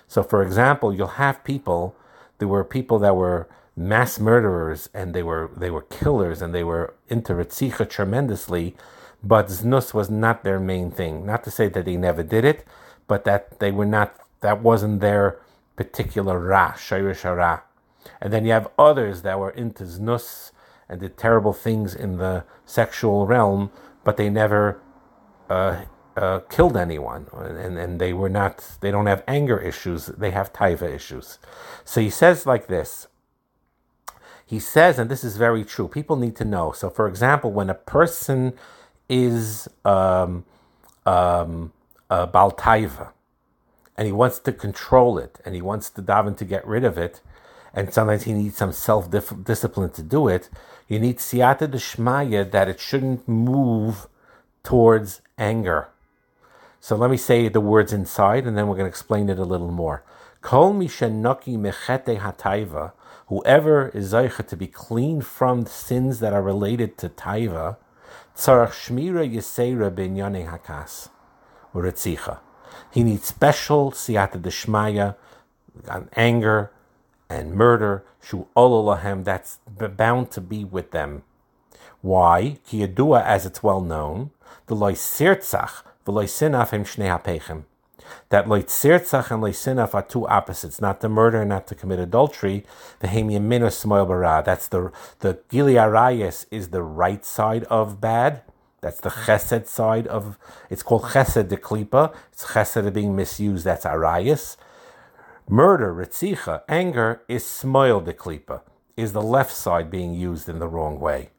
So, 0.07 0.23
for 0.23 0.43
example, 0.43 0.95
you'll 0.95 1.19
have 1.19 1.43
people. 1.45 1.97
There 2.39 2.49
were 2.49 2.65
people 2.65 2.99
that 3.01 3.17
were 3.17 3.49
mass 3.77 4.21
murderers 4.21 4.89
and 4.95 5.15
they 5.15 5.23
were 5.23 5.51
they 5.57 5.71
were 5.71 5.83
killers 5.83 6.41
and 6.41 6.55
they 6.55 6.63
were 6.63 6.95
into 7.09 7.33
Ritzicha 7.33 7.89
tremendously, 7.89 8.77
but 9.25 9.47
znus 9.47 9.95
was 9.95 10.11
not 10.11 10.45
their 10.45 10.61
main 10.61 10.91
thing. 10.91 11.25
Not 11.27 11.43
to 11.45 11.51
say 11.51 11.69
that 11.69 11.85
they 11.85 11.97
never 11.97 12.23
did 12.23 12.45
it, 12.45 12.65
but 13.07 13.25
that 13.25 13.59
they 13.59 13.71
were 13.71 13.87
not. 13.87 14.15
That 14.41 14.63
wasn't 14.63 15.01
their 15.01 15.41
particular 15.77 16.39
ra, 16.39 16.73
shayrish 16.73 17.25
ra. 17.25 17.61
And 18.21 18.33
then 18.33 18.45
you 18.45 18.53
have 18.53 18.69
others 18.79 19.23
that 19.23 19.39
were 19.39 19.51
into 19.51 19.85
znus 19.85 20.53
and 20.89 21.01
did 21.01 21.17
terrible 21.17 21.55
things 21.55 21.95
in 21.95 22.19
the 22.19 22.45
sexual 22.67 23.27
realm, 23.27 23.71
but 24.05 24.19
they 24.19 24.29
never 24.29 24.83
uh, 25.49 25.85
uh, 26.17 26.41
killed 26.51 26.77
anyone, 26.77 27.27
and, 27.33 27.79
and 27.79 28.01
they 28.01 28.13
were 28.13 28.29
not, 28.29 28.77
they 28.81 28.91
don't 28.91 29.07
have 29.07 29.25
anger 29.27 29.59
issues, 29.59 30.07
they 30.07 30.31
have 30.31 30.53
taiva 30.53 30.83
issues. 30.83 31.39
So 31.85 32.01
he 32.01 32.11
says 32.11 32.47
like 32.47 32.67
this. 32.67 33.09
He 34.47 34.61
says, 34.61 34.99
and 34.99 35.11
this 35.11 35.25
is 35.25 35.39
very 35.39 35.65
true, 35.65 35.89
people 35.89 36.17
need 36.17 36.37
to 36.37 36.45
know. 36.45 36.73
So, 36.73 36.91
for 36.91 37.09
example, 37.09 37.51
when 37.51 37.71
a 37.71 37.75
person 37.75 38.53
is 39.09 39.69
um, 39.85 40.45
um, 41.07 41.73
a 42.11 42.27
baltaiva, 42.27 43.13
and 43.97 44.07
he 44.07 44.13
wants 44.13 44.39
to 44.41 44.53
control 44.53 45.19
it, 45.19 45.39
and 45.45 45.55
he 45.55 45.63
wants 45.63 45.89
the 45.89 46.03
daven 46.03 46.37
to 46.39 46.45
get 46.45 46.67
rid 46.67 46.85
of 46.85 46.99
it, 46.99 47.21
and 47.73 47.93
sometimes 47.93 48.25
he 48.25 48.33
needs 48.33 48.57
some 48.57 48.73
self 48.73 49.11
discipline 49.11 49.91
to 49.91 50.03
do 50.03 50.29
it. 50.29 50.49
You 50.89 50.99
need 50.99 51.19
siyata 51.19 51.69
deshmaya 51.69 52.51
that 52.51 52.69
it 52.69 52.81
shouldn't 52.81 53.27
move 53.27 54.07
towards 54.63 55.21
anger. 55.39 55.89
So 56.81 56.97
let 56.97 57.11
me 57.11 57.17
say 57.17 57.49
the 57.49 57.61
words 57.61 57.93
inside, 57.93 58.47
and 58.47 58.57
then 58.59 58.69
we're 58.69 58.77
going 58.77 58.85
to 58.85 58.91
explain 58.91 59.31
it 59.31 59.39
a 59.39 59.45
little 59.45 59.71
more. 59.71 60.05
Kol 60.43 60.75
mishenaki 60.75 61.57
mechete 61.57 62.19
hataiva, 62.19 62.93
whoever 63.29 63.89
is 63.89 64.13
zeicha 64.13 64.47
to 64.47 64.57
be 64.57 64.67
clean 64.67 65.23
from 65.23 65.65
sins 65.65 66.21
that 66.21 66.35
are 66.35 66.43
related 66.43 66.99
to 66.99 67.09
taiva, 67.09 67.79
tzarach 68.37 68.73
shmira 68.73 69.25
yisera 69.25 69.91
binyane 69.91 70.49
hakas, 70.49 71.09
uretzicha. 71.75 72.39
He 72.91 73.03
needs 73.03 73.27
special 73.27 73.93
siyata 73.93 74.41
deshmaya 74.41 75.17
on 75.89 76.09
anger 76.17 76.71
and 77.29 77.55
murder, 77.55 78.05
shu 78.23 78.47
ololahem, 78.57 79.25
that's 79.25 79.59
bound 79.67 80.31
to 80.33 80.41
be 80.41 80.65
with 80.65 80.91
them. 80.91 81.23
Why? 82.01 82.59
Ki 82.67 82.83
as 82.83 83.47
it's 83.47 83.63
well 83.63 83.81
known, 83.81 84.31
the 84.67 84.75
loy 84.75 84.93
sirtzach, 84.93 85.83
the 86.05 86.13
loy 86.13 86.27
sinaf 86.27 86.71
him 86.71 86.85
shnei 86.85 87.09
hapechem. 87.09 87.65
That 88.29 88.49
loy 88.49 88.63
sirtzach 88.63 89.31
and 89.31 89.43
loy 89.43 89.53
sinaf 89.53 89.95
are 89.95 90.03
two 90.03 90.27
opposites, 90.27 90.81
not 90.81 91.01
to 91.01 91.09
murder, 91.09 91.41
and 91.41 91.49
not 91.51 91.67
to 91.69 91.75
commit 91.75 91.99
adultery. 91.99 92.65
The 93.01 93.09
hem 93.09 93.29
yaminu 93.29 93.73
smoil. 93.73 94.07
That's 94.45 94.69
the 94.69 94.93
the 95.21 95.41
gili 95.49 95.75
arayis 95.75 96.47
is 96.51 96.71
the 96.71 96.83
right 96.83 97.25
side 97.25 97.65
of 97.65 98.01
bad. 98.01 98.43
That's 98.81 99.01
the 99.01 99.11
chesed 99.11 99.67
side 99.67 100.07
of. 100.07 100.39
It's 100.71 100.83
called 100.83 101.05
chesed 101.05 101.49
de 101.49 101.57
klipa. 101.57 102.15
It's 102.33 102.47
chesed 102.47 102.93
being 102.93 103.17
misused. 103.17 103.65
That's 103.65 103.85
arayis. 103.85 104.57
Murder, 105.49 105.95
ritzicha, 105.95 106.63
anger 106.71 107.21
is 107.29 107.45
smoil 107.45 108.01
de 108.01 108.15
klipa, 108.15 108.63
is 108.97 109.13
the 109.13 109.21
left 109.21 109.53
side 109.53 109.91
being 109.91 110.15
used 110.15 110.49
in 110.49 110.59
the 110.59 110.69
wrong 110.69 110.99
way. 110.99 111.31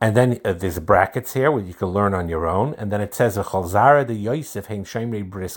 And 0.00 0.16
then 0.16 0.40
uh, 0.44 0.52
there's 0.52 0.78
brackets 0.78 1.32
here 1.32 1.50
where 1.50 1.62
you 1.62 1.74
can 1.74 1.88
learn 1.88 2.14
on 2.14 2.28
your 2.28 2.46
own. 2.46 2.74
And 2.78 2.92
then 2.92 3.00
it 3.00 3.14
says, 3.14 3.36
"Chalzara 3.36 4.06
de 4.06 4.14
Yosef 4.14 4.68
shemri 4.68 5.28
bris 5.28 5.56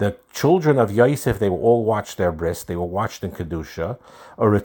the 0.00 0.16
children 0.32 0.78
of 0.78 0.90
Yosef, 0.90 1.38
they 1.38 1.50
will 1.50 1.60
all 1.60 1.84
watch 1.84 2.16
their 2.16 2.32
breasts, 2.32 2.64
they 2.64 2.74
were 2.74 2.86
watched 2.86 3.22
in 3.22 3.32
Kedusha. 3.32 3.98
Or 4.38 4.58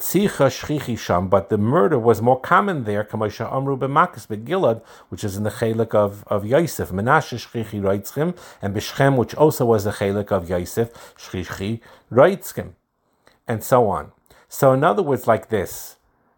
Sham, 0.98 1.28
but 1.28 1.50
the 1.50 1.58
murder 1.58 2.00
was 2.00 2.22
more 2.22 2.40
common 2.40 2.86
there, 2.86 3.04
Kamasha 3.04 3.54
Amru 3.54 3.78
B'Makas 3.78 4.28
Gilad, 4.46 4.82
which 5.10 5.26
is 5.26 5.36
in 5.36 5.44
the 5.44 5.50
Chalik 5.50 5.94
of, 5.94 6.24
of 6.28 6.46
Yosef. 6.46 6.90
Menashe 6.90 7.38
Shchichi 7.38 8.38
and 8.62 8.74
Bishchem, 8.74 9.18
which 9.18 9.36
also 9.36 9.66
was 9.66 9.84
the 9.84 9.92
Chalik 9.92 10.32
of 10.32 10.50
Yosef, 10.50 10.94
Shchichi 11.18 11.82
and 13.46 13.62
so 13.62 13.90
on. 13.90 14.14
So, 14.48 14.72
in 14.72 14.86
other 14.86 15.04
words, 15.04 15.28
like 15.28 15.50
this, 15.50 15.98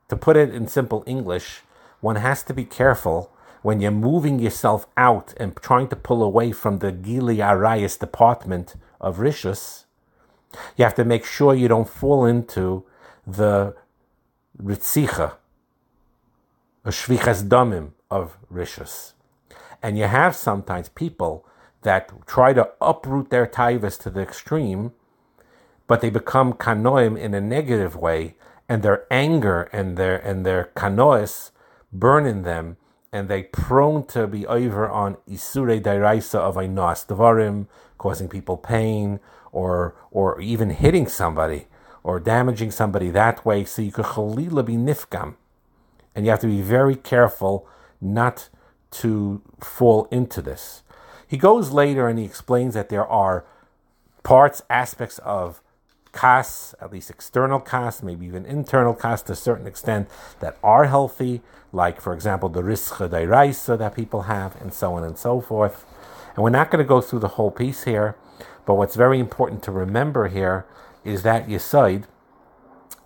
to 0.10 0.18
put 0.18 0.36
it 0.36 0.52
in 0.52 0.68
simple 0.68 1.04
English, 1.06 1.62
one 2.02 2.18
has 2.18 2.44
to 2.44 2.54
be 2.54 2.66
careful 2.66 3.34
when 3.62 3.82
you're 3.82 3.92
moving 3.92 4.40
yourself 4.40 4.88
out 4.96 5.34
and 5.38 5.56
trying 5.56 5.88
to 5.90 5.96
pull 5.96 6.24
away 6.24 6.52
from 6.52 6.80
the 6.80 6.92
Gili 6.92 7.38
Arayas 7.38 8.00
department 8.00 8.76
of 9.02 9.18
Rishus, 9.18 9.86
you 10.76 10.84
have 10.84 10.96
to 10.96 11.04
make 11.04 11.26
sure 11.26 11.54
you 11.54 11.68
don't 11.68 11.90
fall 11.90 12.26
into 12.26 12.86
the 13.26 13.76
Ritzicha, 14.62 15.34
a 16.86 16.90
Shvichas 16.90 17.48
Damim 17.48 17.92
of 18.10 18.38
Rishus. 18.52 19.14
And 19.84 19.98
you 19.98 20.06
have 20.06 20.36
sometimes 20.36 20.90
people 20.90 21.46
that 21.82 22.12
try 22.26 22.54
to 22.54 22.70
uproot 22.82 23.30
their 23.30 23.46
taivas 23.46 24.00
to 24.02 24.10
the 24.10 24.22
extreme, 24.22 24.94
but 25.88 26.02
they 26.02 26.10
become 26.10 26.54
kanoim 26.54 27.20
in 27.20 27.34
a 27.34 27.42
negative 27.42 27.96
way, 27.96 28.36
and 28.68 28.82
their 28.82 29.06
anger 29.12 29.64
and 29.72 29.98
their 29.98 30.18
and 30.18 30.46
their 30.46 30.72
kanois 30.76 31.52
burn 31.92 32.26
in 32.26 32.44
them, 32.44 32.78
and 33.12 33.28
they 33.28 33.44
prone 33.44 34.06
to 34.08 34.28
be 34.28 34.46
over 34.48 34.90
on 34.90 35.18
isure 35.30 35.82
dairaisa 35.82 36.40
of 36.40 36.56
ainas 36.56 37.06
devarim, 37.06 37.68
causing 37.98 38.28
people 38.28 38.58
pain, 38.58 39.20
or 39.52 39.96
or 40.12 40.40
even 40.42 40.70
hitting 40.72 41.08
somebody 41.08 41.68
or 42.04 42.22
damaging 42.22 42.72
somebody 42.72 43.10
that 43.10 43.46
way. 43.46 43.66
So 43.66 43.82
you 43.82 43.92
could 43.92 44.06
chalila 44.06 44.66
be 44.66 44.76
nifkam, 44.76 45.36
and 46.16 46.26
you 46.26 46.32
have 46.32 46.40
to 46.42 46.48
be 46.48 46.62
very 46.62 46.96
careful 46.96 47.68
not 48.00 48.50
to 48.92 49.42
fall 49.60 50.08
into 50.12 50.42
this. 50.42 50.84
He 51.28 51.38
goes 51.38 51.72
later 51.72 52.08
and 52.08 52.18
he 52.18 52.24
explains 52.24 52.74
that 52.76 52.88
there 52.88 53.06
are 53.06 53.46
parts, 54.24 54.62
aspects 54.70 55.20
of 55.20 55.62
kas, 56.18 56.74
at 56.82 56.92
least 56.92 57.12
external 57.12 57.60
kas, 57.60 58.02
maybe 58.02 58.26
even 58.26 58.44
internal 58.46 58.96
kas 58.96 59.22
to 59.22 59.34
a 59.34 59.36
certain 59.36 59.68
extent, 59.68 60.10
that 60.40 60.58
are 60.64 60.86
healthy, 60.86 61.42
like, 61.72 62.02
for 62.02 62.12
example, 62.12 62.50
the 62.50 62.64
rischa 62.64 63.08
dairaisa 63.08 63.78
that 63.78 63.94
people 63.96 64.24
have, 64.24 64.60
and 64.60 64.74
so 64.74 64.96
on 64.96 65.04
and 65.04 65.18
so 65.18 65.40
forth. 65.40 65.86
And 66.34 66.44
we're 66.44 66.50
not 66.50 66.72
going 66.72 66.84
to 66.84 66.88
go 66.88 67.02
through 67.02 67.20
the 67.20 67.36
whole 67.38 67.52
piece 67.52 67.84
here, 67.84 68.16
but 68.66 68.76
what's 68.76 68.96
very 68.96 69.20
important 69.20 69.62
to 69.64 69.72
remember 69.72 70.28
here 70.28 70.66
is 71.04 71.22
that 71.22 71.48
Yisoid, 71.48 72.06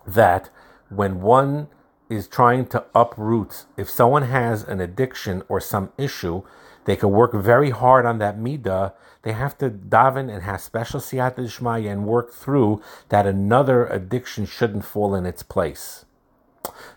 that 0.06 0.48
when 0.88 1.20
one 1.20 1.68
is 2.12 2.28
trying 2.28 2.66
to 2.66 2.84
uproot, 2.94 3.64
if 3.76 3.88
someone 3.88 4.24
has 4.24 4.62
an 4.62 4.80
addiction 4.80 5.42
or 5.48 5.60
some 5.60 5.92
issue, 5.98 6.42
they 6.84 6.96
can 6.96 7.10
work 7.10 7.32
very 7.32 7.70
hard 7.70 8.06
on 8.06 8.18
that 8.18 8.38
midah. 8.38 8.92
They 9.22 9.32
have 9.32 9.56
to 9.58 9.70
daven 9.70 10.32
and 10.32 10.42
have 10.42 10.60
special 10.60 11.00
siyat 11.00 11.36
d'shmaya 11.36 11.90
and 11.90 12.06
work 12.06 12.32
through 12.32 12.82
that 13.08 13.26
another 13.26 13.86
addiction 13.86 14.46
shouldn't 14.46 14.84
fall 14.84 15.14
in 15.14 15.26
its 15.26 15.42
place. 15.42 16.04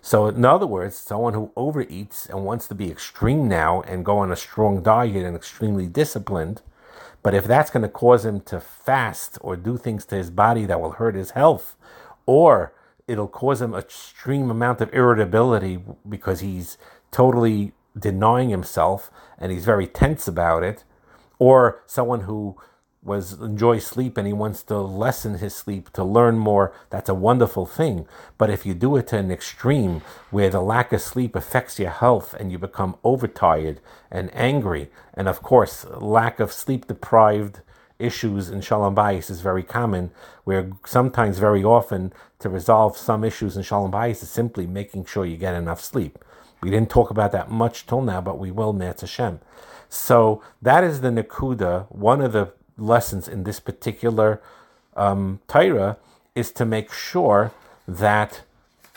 So, 0.02 0.28
in 0.28 0.46
other 0.46 0.68
words, 0.68 0.96
someone 0.96 1.34
who 1.34 1.52
overeats 1.56 2.30
and 2.30 2.46
wants 2.46 2.68
to 2.68 2.76
be 2.76 2.92
extreme 2.92 3.48
now 3.48 3.82
and 3.82 4.06
go 4.06 4.20
on 4.20 4.32
a 4.32 4.36
strong 4.36 4.84
diet 4.84 5.26
and 5.26 5.36
extremely 5.36 5.88
disciplined, 5.88 6.62
but 7.24 7.34
if 7.34 7.46
that's 7.46 7.72
going 7.72 7.82
to 7.82 7.90
cause 7.90 8.26
him 8.26 8.42
to 8.42 8.60
fast 8.60 9.40
or 9.42 9.56
do 9.56 9.78
things 9.78 10.06
to 10.06 10.16
his 10.16 10.30
body 10.30 10.66
that 10.66 10.80
will 10.80 10.92
hurt 10.92 11.16
his 11.16 11.32
health, 11.32 11.76
or 12.28 12.74
it'll 13.08 13.28
cause 13.28 13.62
him 13.62 13.74
extreme 13.74 14.50
amount 14.50 14.82
of 14.82 14.94
irritability 14.94 15.80
because 16.08 16.40
he's 16.40 16.78
totally 17.12 17.74
denying 17.98 18.50
himself 18.50 19.12
and 19.38 19.52
he's 19.52 19.66
very 19.66 19.88
tense 19.88 20.28
about 20.28 20.64
it, 20.64 20.84
or 21.40 21.84
someone 21.86 22.22
who 22.22 22.58
was 23.06 23.34
enjoy 23.34 23.78
sleep 23.78 24.18
and 24.18 24.26
he 24.26 24.34
wants 24.34 24.64
to 24.64 24.80
lessen 24.80 25.38
his 25.38 25.54
sleep 25.54 25.92
to 25.92 26.04
learn 26.04 26.40
more 26.40 26.74
that's 26.90 27.08
a 27.08 27.14
wonderful 27.14 27.66
thing. 27.66 28.08
But 28.38 28.50
if 28.50 28.66
you 28.66 28.74
do 28.74 28.96
it 28.96 29.08
to 29.08 29.18
an 29.18 29.32
extreme 29.32 30.02
where 30.32 30.50
the 30.50 30.62
lack 30.62 30.92
of 30.92 31.02
sleep 31.02 31.36
affects 31.36 31.78
your 31.78 31.92
health 31.92 32.34
and 32.34 32.52
you 32.52 32.58
become 32.58 32.98
overtired 33.04 33.80
and 34.10 34.32
angry 34.34 34.90
and 35.14 35.28
of 35.28 35.44
course 35.44 35.86
lack 35.98 36.40
of 36.40 36.52
sleep 36.52 36.88
deprived 36.88 37.62
issues 38.00 38.50
in 38.50 38.62
shalom 38.62 38.96
bayis 38.96 39.30
is 39.30 39.42
very 39.42 39.64
common 39.64 40.12
where 40.44 40.72
sometimes 40.86 41.40
very 41.40 41.64
often 41.64 42.14
to 42.40 42.50
resolve 42.50 42.98
some 42.98 43.24
issues 43.24 43.56
in 43.56 43.64
shalom 43.64 43.92
bayis 43.92 44.24
is 44.24 44.30
simply 44.30 44.68
making 44.68 45.06
sure 45.06 45.26
you 45.26 45.38
get 45.38 45.56
enough 45.56 45.82
sleep. 45.82 46.20
We 46.62 46.70
didn't 46.70 46.90
talk 46.90 47.10
about 47.10 47.32
that 47.32 47.50
much 47.50 47.86
till 47.86 48.02
now 48.02 48.22
but 48.22 48.40
we 48.40 48.52
will 48.52 48.74
Me'etz 48.74 49.02
Hashem 49.02 49.40
so 49.90 50.42
that 50.62 50.84
is 50.84 51.02
the 51.02 51.10
Nakuda, 51.10 51.86
one 51.90 52.22
of 52.22 52.34
the 52.34 52.52
lessons 52.78 53.28
in 53.28 53.44
this 53.44 53.60
particular 53.60 54.42
um, 54.96 55.40
Torah 55.48 55.98
is 56.34 56.52
to 56.54 56.66
make 56.66 56.92
sure 56.92 57.52
that 57.88 58.42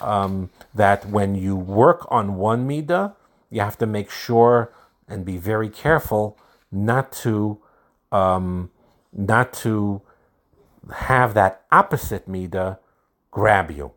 um, 0.01 0.49
that 0.73 1.05
when 1.05 1.35
you 1.35 1.55
work 1.55 2.07
on 2.09 2.35
one 2.35 2.67
midah, 2.67 3.13
you 3.49 3.61
have 3.61 3.77
to 3.79 3.85
make 3.85 4.09
sure 4.09 4.71
and 5.07 5.25
be 5.25 5.37
very 5.37 5.69
careful 5.69 6.37
not 6.71 7.11
to 7.11 7.57
um, 8.11 8.69
not 9.13 9.53
to 9.53 10.01
have 10.93 11.33
that 11.33 11.63
opposite 11.71 12.27
midah 12.27 12.77
grab 13.31 13.71
you. 13.71 13.91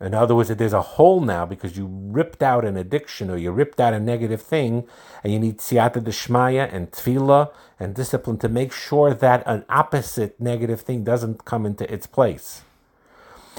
In 0.00 0.14
other 0.14 0.34
words, 0.34 0.48
that 0.48 0.56
there's 0.56 0.72
a 0.72 0.80
hole 0.80 1.20
now 1.20 1.44
because 1.44 1.76
you 1.76 1.86
ripped 1.86 2.42
out 2.42 2.64
an 2.64 2.78
addiction 2.78 3.30
or 3.30 3.36
you 3.36 3.52
ripped 3.52 3.78
out 3.78 3.92
a 3.92 4.00
negative 4.00 4.40
thing, 4.40 4.88
and 5.22 5.30
you 5.30 5.38
need 5.38 5.58
siyata 5.58 6.02
deshmaya 6.02 6.72
and 6.72 6.90
tefillah 6.90 7.52
and 7.78 7.94
discipline 7.94 8.38
to 8.38 8.48
make 8.48 8.72
sure 8.72 9.12
that 9.12 9.42
an 9.46 9.64
opposite 9.68 10.40
negative 10.40 10.80
thing 10.80 11.04
doesn't 11.04 11.44
come 11.44 11.66
into 11.66 11.92
its 11.92 12.06
place. 12.06 12.62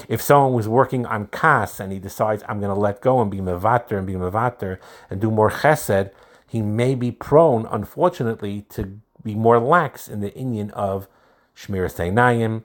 If 0.08 0.20
someone 0.20 0.52
was 0.52 0.66
working 0.66 1.06
on 1.06 1.28
kas 1.28 1.78
and 1.78 1.92
he 1.92 2.00
decides 2.00 2.42
I'm 2.48 2.58
going 2.58 2.74
to 2.74 2.80
let 2.80 3.00
go 3.00 3.20
and 3.20 3.30
be 3.30 3.38
mevater 3.38 3.96
and 3.96 4.06
be 4.06 4.14
mevater 4.14 4.78
and 5.08 5.20
do 5.20 5.30
more 5.30 5.50
chesed, 5.50 6.10
he 6.48 6.60
may 6.60 6.96
be 6.96 7.12
prone, 7.12 7.66
unfortunately, 7.70 8.62
to 8.70 8.98
be 9.24 9.34
more 9.34 9.58
lax 9.58 10.08
in 10.08 10.20
the 10.20 10.30
inyan 10.30 10.70
of 10.72 11.08
Shmir 11.56 11.86
Seinayim 11.90 12.62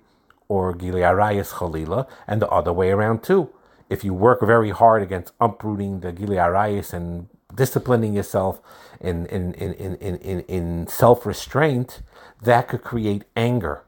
or 0.47 0.73
Gili 0.73 1.01
Arayas 1.01 1.53
Chalila, 1.53 2.07
and 2.25 2.41
the 2.41 2.49
other 2.49 2.71
way 2.73 2.89
around 2.89 3.23
too. 3.23 3.49
If 3.89 4.03
you 4.03 4.13
work 4.13 4.41
very 4.41 4.71
hard 4.71 5.01
against 5.01 5.33
uprooting 5.39 6.01
the 6.01 6.11
Gili 6.11 6.37
Arayas 6.37 6.93
and 6.93 7.29
disciplining 7.53 8.13
yourself 8.13 8.61
in, 8.99 9.25
in, 9.27 9.53
in, 9.53 9.73
in, 9.73 9.95
in, 9.95 10.41
in 10.41 10.87
self 10.87 11.25
restraint, 11.25 12.01
that 12.41 12.67
could 12.67 12.83
create 12.83 13.23
anger 13.35 13.83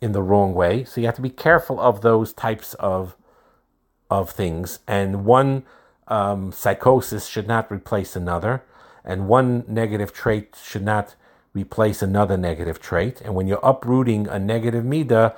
in 0.00 0.12
the 0.12 0.22
wrong 0.22 0.52
way. 0.52 0.84
So 0.84 1.00
you 1.00 1.06
have 1.06 1.16
to 1.16 1.22
be 1.22 1.30
careful 1.30 1.80
of 1.80 2.02
those 2.02 2.32
types 2.32 2.74
of 2.74 3.16
of 4.10 4.30
things. 4.30 4.80
And 4.86 5.24
one 5.24 5.62
um, 6.06 6.52
psychosis 6.52 7.26
should 7.26 7.48
not 7.48 7.72
replace 7.72 8.14
another, 8.14 8.62
and 9.04 9.26
one 9.26 9.64
negative 9.66 10.12
trait 10.12 10.54
should 10.62 10.84
not 10.84 11.14
replace 11.54 12.02
another 12.02 12.36
negative 12.36 12.80
trait. 12.80 13.20
And 13.20 13.34
when 13.34 13.46
you're 13.46 13.60
uprooting 13.62 14.26
a 14.28 14.38
negative 14.38 14.84
midah, 14.84 15.34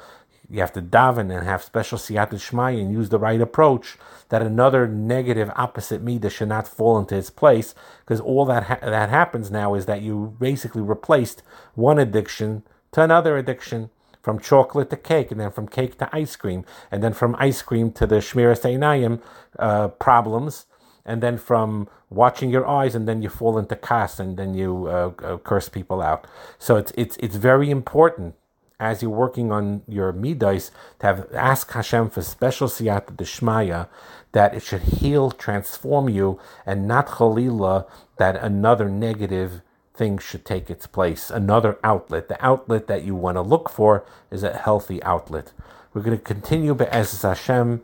you 0.51 0.61
have 0.61 0.73
to 0.75 0.83
daven 0.83 1.37
and 1.37 1.47
have 1.47 1.63
special 1.63 1.99
siyata 1.99 2.35
shmai 2.35 2.81
and 2.81 2.93
use 2.93 3.09
the 3.09 3.19
right 3.19 3.41
approach 3.41 3.97
that 4.29 4.43
another 4.43 4.87
negative 4.87 5.51
opposite 5.57 6.05
midah 6.05 6.31
should 6.31 6.49
not 6.49 6.69
fall 6.69 6.99
into 6.99 7.17
its 7.17 7.31
place 7.31 7.75
because 8.01 8.21
all 8.21 8.45
that 8.45 8.65
ha- 8.65 8.79
that 8.83 9.09
happens 9.09 9.51
now 9.51 9.75
is 9.75 9.87
that 9.87 10.03
you 10.03 10.37
basically 10.39 10.83
replaced 10.83 11.43
one 11.75 11.99
addiction 11.99 12.63
to 12.93 13.03
another 13.03 13.37
addiction 13.39 13.91
from 14.23 14.39
chocolate 14.39 14.91
to 14.91 14.97
cake 14.97 15.31
and 15.31 15.41
then 15.41 15.51
from 15.51 15.67
cake 15.67 15.99
to 15.99 16.09
ice 16.15 16.37
cream 16.37 16.65
and 16.91 17.03
then 17.03 17.13
from 17.13 17.35
ice 17.39 17.63
cream 17.63 17.91
to 17.91 18.07
the 18.07 18.17
shmiras 18.17 18.63
einayim 18.63 19.21
uh, 19.59 19.89
problems 19.89 20.67
and 21.05 21.23
then 21.23 21.37
from 21.37 21.89
watching 22.11 22.51
your 22.51 22.67
eyes 22.67 22.95
and 22.95 23.07
then 23.09 23.23
you 23.23 23.29
fall 23.29 23.59
into 23.59 23.77
kas 23.77 24.19
and 24.19 24.37
then 24.37 24.55
you 24.55 24.87
uh, 24.87 25.13
uh, 25.23 25.37
curse 25.39 25.69
people 25.69 26.01
out 26.01 26.27
so 26.59 26.77
it's 26.77 26.93
it's 26.97 27.17
it's 27.19 27.37
very 27.37 27.71
important 27.71 28.35
as 28.81 29.03
you're 29.03 29.11
working 29.11 29.53
on 29.53 29.83
your 29.87 30.13
midas, 30.13 30.71
to 30.99 31.07
have 31.07 31.33
ask 31.35 31.71
Hashem 31.73 32.11
for 32.11 32.23
special 32.23 32.69
siyata 32.69 33.17
deshmaya, 33.17 33.89
that 34.33 34.55
it 34.55 34.63
should 34.63 34.83
heal, 34.83 35.31
transform 35.31 36.09
you, 36.09 36.41
and 36.67 36.89
not 36.89 37.07
chalila 37.07 37.87
that 38.19 38.37
another 38.37 38.89
negative 38.89 39.63
thing 39.95 40.19
should 40.19 40.45
take 40.45 40.69
its 40.69 40.87
place, 40.87 41.31
another 41.31 41.79
outlet. 41.85 42.29
The 42.29 42.45
outlet 42.45 42.89
that 42.89 43.05
you 43.05 43.15
want 43.15 43.37
to 43.37 43.43
look 43.43 43.71
for 43.71 44.05
is 44.31 44.43
a 44.43 44.53
healthy 44.53 45.03
outlet. 45.05 45.53
We're 45.93 46.03
going 46.03 46.19
to 46.19 46.23
continue 46.23 46.75
Be'ez 46.75 47.23
Hashem 47.23 47.81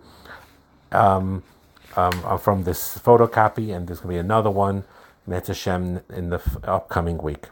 um, 0.90 1.44
um, 1.96 2.22
uh, 2.24 2.36
from 2.36 2.64
this 2.64 2.98
photocopy, 2.98 3.74
and 3.74 3.88
there's 3.88 4.00
going 4.00 4.16
to 4.16 4.22
be 4.22 4.26
another 4.26 4.50
one, 4.50 4.84
Met 5.26 5.46
Hashem, 5.48 6.00
in 6.10 6.30
the 6.30 6.36
f- 6.36 6.56
upcoming 6.64 7.18
week. 7.18 7.48